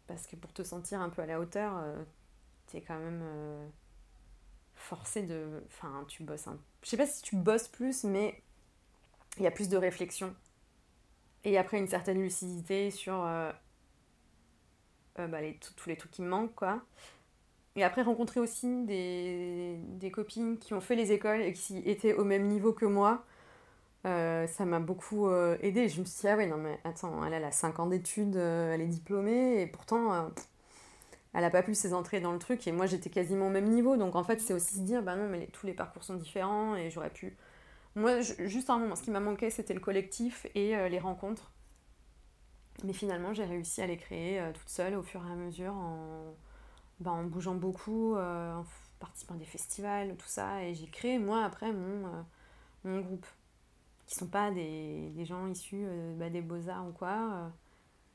[0.07, 2.03] Parce que pour te sentir un peu à la hauteur, euh,
[2.68, 3.68] t'es quand même euh,
[4.76, 5.64] forcé de.
[5.68, 6.57] Enfin, tu bosses un.
[6.84, 8.41] Je sais pas si tu bosses plus, mais
[9.38, 10.36] il y a plus de réflexion.
[11.43, 13.18] Et après, une certaine lucidité sur
[15.18, 15.39] bah,
[15.76, 16.82] tous les trucs qui me manquent, quoi.
[17.76, 22.24] Et après, rencontrer aussi des copines qui ont fait les écoles et qui étaient au
[22.24, 23.26] même niveau que moi.
[24.06, 25.88] Euh, ça m'a beaucoup euh, aidé.
[25.89, 28.74] Je me suis dit, ah ouais, non, mais attends, elle, a 5 ans d'études, euh,
[28.74, 30.30] elle est diplômée, et pourtant,
[31.34, 33.70] elle a pas pu ses entrées dans le truc, et moi j'étais quasiment au même
[33.70, 33.97] niveau.
[33.97, 36.76] Donc en fait, c'est aussi se dire, bah non, mais tous les parcours sont différents,
[36.76, 37.38] et j'aurais pu.
[37.95, 41.51] Moi, juste un moment, ce qui m'a manqué, c'était le collectif et les rencontres.
[42.84, 46.36] Mais finalement, j'ai réussi à les créer toute seule au fur et à mesure, en,
[46.99, 48.66] bah, en bougeant beaucoup, en
[48.99, 52.26] participant à des festivals, tout ça, et j'ai créé, moi, après, mon,
[52.84, 53.26] mon groupe.
[54.06, 55.86] Qui sont pas des, des gens issus
[56.18, 57.51] bah, des beaux-arts ou quoi.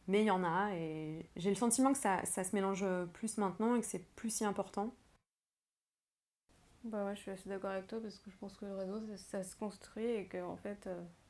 [0.06, 3.38] mais il y en a et j'ai le sentiment que ça, ça, se mélange plus
[3.38, 4.94] maintenant et que c'est plus si important.
[6.84, 9.00] Bah ouais, je suis assez d'accord avec toi parce que je pense que le réseau,
[9.16, 10.88] ça, se construit et que en fait,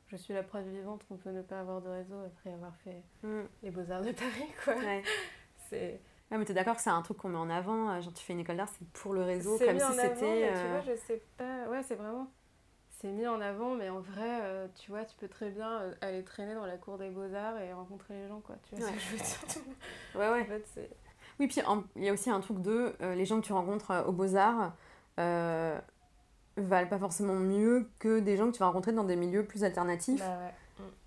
[0.09, 3.03] je suis la preuve vivante qu'on peut ne pas avoir de réseau après avoir fait
[3.23, 3.43] mm.
[3.63, 4.75] les beaux-arts de Paris, quoi.
[4.75, 5.03] Ouais.
[5.69, 6.01] c'est...
[6.31, 8.23] Ouais, mais t'es d'accord que c'est un truc qu'on met en avant, euh, genre tu
[8.23, 10.51] fais une école d'art, c'est pour le réseau, comme si c'était...
[10.51, 12.31] Tu euh, vois, je sais pas, ouais, c'est vraiment...
[12.99, 16.23] C'est mis en avant, mais en vrai, euh, tu vois, tu peux très bien aller
[16.23, 18.55] traîner dans la cour des beaux-arts et rencontrer les gens, quoi.
[18.67, 19.63] Tu vois ce que je veux dire
[20.15, 20.41] Ouais, ouais.
[20.41, 20.89] En fait, c'est...
[21.39, 21.61] Oui, puis
[21.95, 22.93] il y a aussi un truc de...
[23.15, 24.73] les gens que tu rencontres aux beaux-arts
[25.17, 29.63] valent pas forcément mieux que des gens que tu vas rencontrer dans des milieux plus
[29.63, 30.19] alternatifs.
[30.19, 30.51] Bah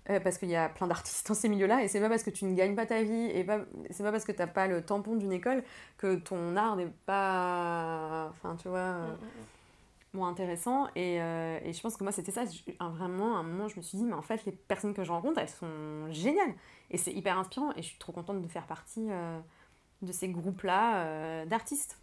[0.09, 2.29] euh, parce qu'il y a plein d'artistes dans ces milieux-là, et c'est pas parce que
[2.29, 4.81] tu ne gagnes pas ta vie, et pas, c'est pas parce que t'as pas le
[4.81, 5.63] tampon d'une école
[5.97, 8.29] que ton art n'est pas.
[8.31, 8.91] Enfin, tu vois.
[8.93, 9.17] Mm,
[10.13, 10.23] mm, mm.
[10.23, 10.87] intéressant.
[10.95, 12.43] Et, euh, et, je pense que moi c'était ça.
[12.79, 15.11] Vraiment à un moment je me suis dit mais en fait les personnes que je
[15.11, 16.53] rencontre elles sont géniales.
[16.91, 17.71] Et c'est hyper inspirant.
[17.73, 19.39] Et je suis trop contente de faire partie euh,
[20.01, 21.99] de ces groupes là d'artistes.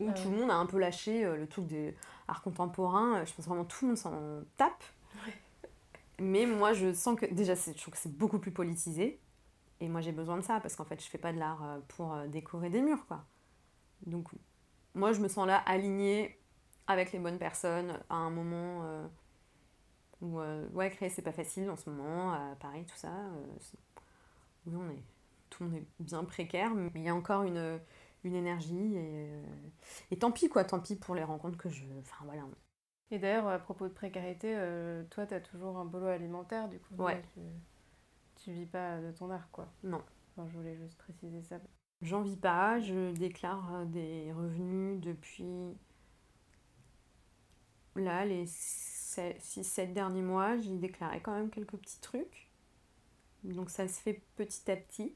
[0.00, 1.94] Où tout le monde a un peu lâché le truc des
[2.28, 3.24] arts contemporains.
[3.24, 4.84] Je pense vraiment tout le monde s'en tape.
[6.18, 9.20] Mais moi, je sens que déjà, je trouve que c'est beaucoup plus politisé.
[9.80, 10.60] Et moi, j'ai besoin de ça.
[10.60, 13.24] Parce qu'en fait, je fais pas de l'art euh, pour euh, décorer des murs, quoi.
[14.06, 14.28] Donc,
[14.94, 16.40] moi, je me sens là alignée
[16.88, 19.06] avec les bonnes personnes à un moment euh,
[20.20, 20.40] où,
[20.76, 23.12] ouais, créer, c'est pas facile en ce moment, à Paris, tout ça.
[24.66, 25.02] oui, on est,
[25.48, 27.78] tout le monde est bien précaire, mais il y a encore une,
[28.24, 28.96] une énergie.
[28.96, 29.28] Et,
[30.10, 31.84] et tant pis, quoi, tant pis pour les rencontres que je.
[32.00, 32.42] Enfin, voilà.
[33.10, 36.78] Et d'ailleurs, à propos de précarité, euh, toi, tu as toujours un boulot alimentaire, du
[36.78, 36.94] coup.
[36.98, 37.22] Ouais.
[38.36, 39.68] tu, vis pas de ton art, quoi.
[39.82, 40.02] Non.
[40.36, 41.58] Enfin, je voulais juste préciser ça.
[42.02, 45.74] J'en vis pas, je déclare euh, des revenus depuis.
[47.98, 52.48] Là, les 6-7 derniers mois, j'ai déclaré quand même quelques petits trucs.
[53.42, 55.14] Donc ça se fait petit à petit.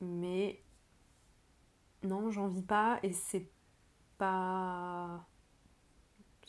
[0.00, 0.62] Mais
[2.04, 3.48] non, j'en vis pas et c'est
[4.18, 5.26] pas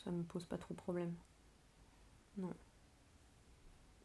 [0.04, 1.14] ça me pose pas trop de problème.
[2.36, 2.54] Non.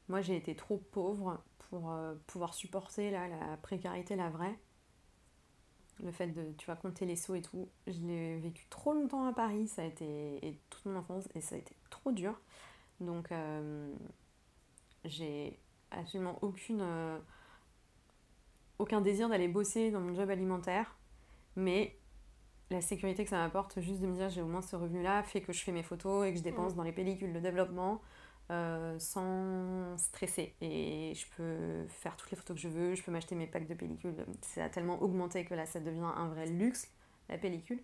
[0.09, 4.57] Moi, j'ai été trop pauvre pour euh, pouvoir supporter la précarité, la vraie.
[5.99, 7.69] Le fait de, tu vas compter les sous et tout.
[7.87, 11.41] Je l'ai vécu trop longtemps à Paris, ça a été, et toute mon enfance, et
[11.41, 12.39] ça a été trop dur.
[12.99, 13.93] Donc, euh,
[15.05, 15.59] j'ai
[15.91, 17.19] absolument aucune, euh,
[18.79, 20.97] aucun désir d'aller bosser dans mon job alimentaire.
[21.55, 21.97] Mais
[22.71, 25.41] la sécurité que ça m'apporte, juste de me dire j'ai au moins ce revenu-là, fait
[25.41, 26.77] que je fais mes photos et que je dépense mm.
[26.77, 28.01] dans les pellicules de développement
[28.53, 30.55] euh, sans stresser.
[30.61, 33.67] Et je peux faire toutes les photos que je veux, je peux m'acheter mes packs
[33.67, 34.15] de pellicules.
[34.41, 36.89] Ça a tellement augmenté que là ça devient un vrai luxe,
[37.29, 37.81] la pellicule.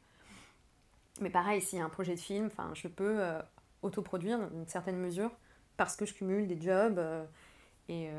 [1.21, 3.41] Mais pareil, s'il y a un projet de film, je peux euh,
[3.81, 5.31] autoproduire dans une certaine mesure
[5.77, 7.25] parce que je cumule des jobs euh,
[7.89, 8.09] et,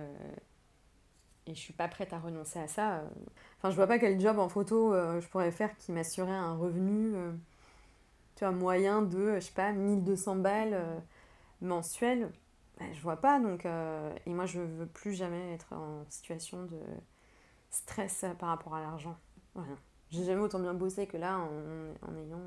[1.47, 2.97] et je suis pas prête à renoncer à ça.
[2.97, 3.09] Euh.
[3.59, 6.57] Enfin, je vois pas quel job en photo euh, je pourrais faire qui m'assurait un
[6.57, 7.33] revenu, euh,
[8.37, 10.79] tu vois, moyen de, je sais pas, 1200 balles
[11.61, 12.31] mensuelles.
[12.79, 13.67] Ben, je vois pas, donc...
[13.67, 16.81] et moi, je veux plus jamais être en situation de
[17.69, 19.17] stress par rapport à l'argent.
[19.55, 19.75] Voilà.
[20.11, 22.41] J'ai jamais autant bien bossé que là, en, en ayant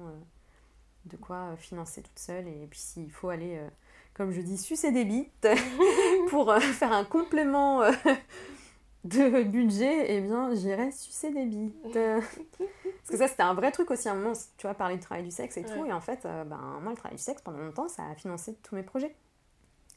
[1.05, 2.47] de quoi financer toute seule.
[2.47, 3.61] Et puis s'il faut aller,
[4.15, 5.47] comme je dis, sucer des bites
[6.29, 7.83] pour faire un complément
[9.03, 11.93] de budget, eh bien, j'irais sucer des bites.
[13.03, 15.01] Parce que ça, c'était un vrai truc aussi à un moment, tu vois, parler du
[15.01, 15.85] travail du sexe et tout.
[15.85, 18.55] Et en fait, euh, ben, moi, le travail du sexe, pendant longtemps, ça a financé
[18.63, 19.13] tous mes projets.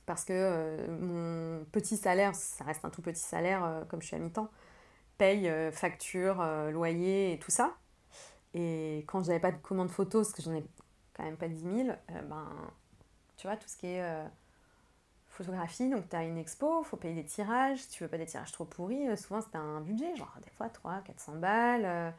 [0.07, 4.09] Parce que euh, mon petit salaire, ça reste un tout petit salaire, euh, comme je
[4.09, 4.51] suis à mi-temps,
[5.19, 7.75] paye facture, loyer et tout ça.
[8.55, 10.65] Et quand j'avais pas de commande photo, parce que j'en ai
[11.15, 11.89] quand même pas 10 000,
[12.29, 12.49] ben,
[13.37, 14.03] tu vois, tout ce qui est
[15.37, 18.53] photographie, donc tu as une expo, faut payer des tirages, tu veux pas des tirages
[18.53, 21.85] trop pourris, euh, souvent c'est un budget, genre des fois 3 400 balles.
[21.85, 22.11] Euh,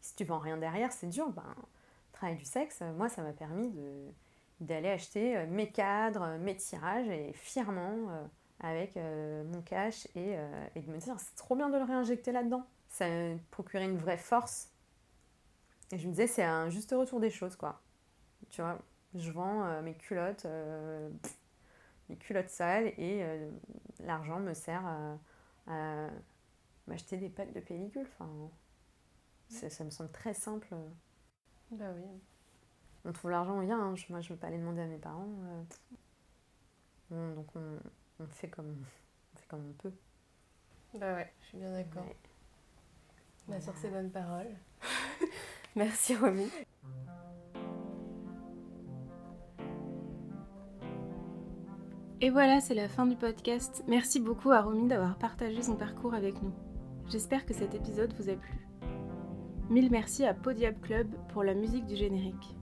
[0.00, 1.30] si tu vends rien derrière, c'est dur.
[1.30, 1.54] Ben,
[2.12, 3.72] travail du sexe, euh, moi ça m'a permis
[4.60, 8.28] d'aller acheter mes cadres, mes tirages et fièrement
[8.60, 10.36] avec mon cash et,
[10.74, 12.64] et, de me dire c'est trop bien de le réinjecter là-dedans.
[12.88, 13.06] Ça
[13.50, 14.70] procurait une vraie force.
[15.92, 17.80] Et je me disais c'est un juste retour des choses quoi.
[18.48, 18.78] Tu vois,
[19.14, 20.46] je vends mes culottes
[22.08, 23.50] mes culottes sales et euh,
[24.00, 24.84] l'argent me sert
[25.66, 26.08] à,
[26.86, 28.06] m'acheter des packs de pellicules.
[28.18, 28.30] Enfin,
[29.48, 30.68] ça me semble très simple.
[31.70, 32.04] Bah oui.
[33.06, 33.80] On trouve l'argent, on vient.
[33.80, 33.94] Hein.
[34.08, 35.28] Moi, je ne veux pas aller demander à mes parents.
[37.10, 37.34] Euh.
[37.34, 37.78] donc, on,
[38.20, 38.84] on, fait comme,
[39.34, 39.92] on fait comme on peut.
[40.94, 42.06] Bah ouais, je suis bien d'accord.
[43.48, 44.54] Bah, sur ces bonnes paroles.
[45.76, 46.50] Merci Romy.
[52.24, 53.84] Et voilà, c'est la fin du podcast.
[53.86, 56.54] Merci beaucoup à Romy d'avoir partagé son parcours avec nous.
[57.10, 58.66] J'espère que cet épisode vous a plu.
[59.68, 62.56] Mille merci à Podiab Club pour la musique du générique.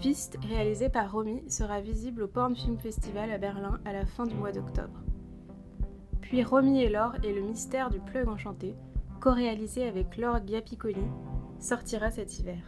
[0.00, 4.26] Fist, réalisé par Romy, sera visible au Porn Film Festival à Berlin à la fin
[4.26, 5.00] du mois d'octobre.
[6.20, 8.74] Puis Romy et Laure et le mystère du plug enchanté,
[9.18, 11.06] co-réalisé avec Laure Giapiconi,
[11.58, 12.60] sortira cet hiver.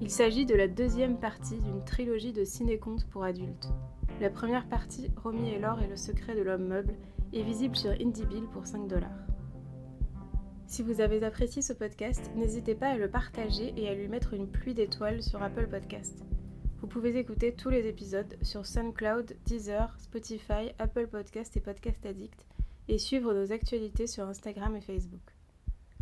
[0.00, 3.68] Il s'agit de la deuxième partie d'une trilogie de ciné-contes pour adultes.
[4.20, 6.96] La première partie, Romy et Laure et le secret de l'homme meuble,
[7.32, 9.33] est visible sur IndieBill pour 5 dollars.
[10.74, 14.34] Si vous avez apprécié ce podcast, n'hésitez pas à le partager et à lui mettre
[14.34, 16.24] une pluie d'étoiles sur Apple Podcast.
[16.80, 22.44] Vous pouvez écouter tous les épisodes sur SoundCloud, Deezer, Spotify, Apple Podcast et Podcast Addict
[22.88, 25.22] et suivre nos actualités sur Instagram et Facebook.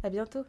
[0.02, 0.44] À bientôt!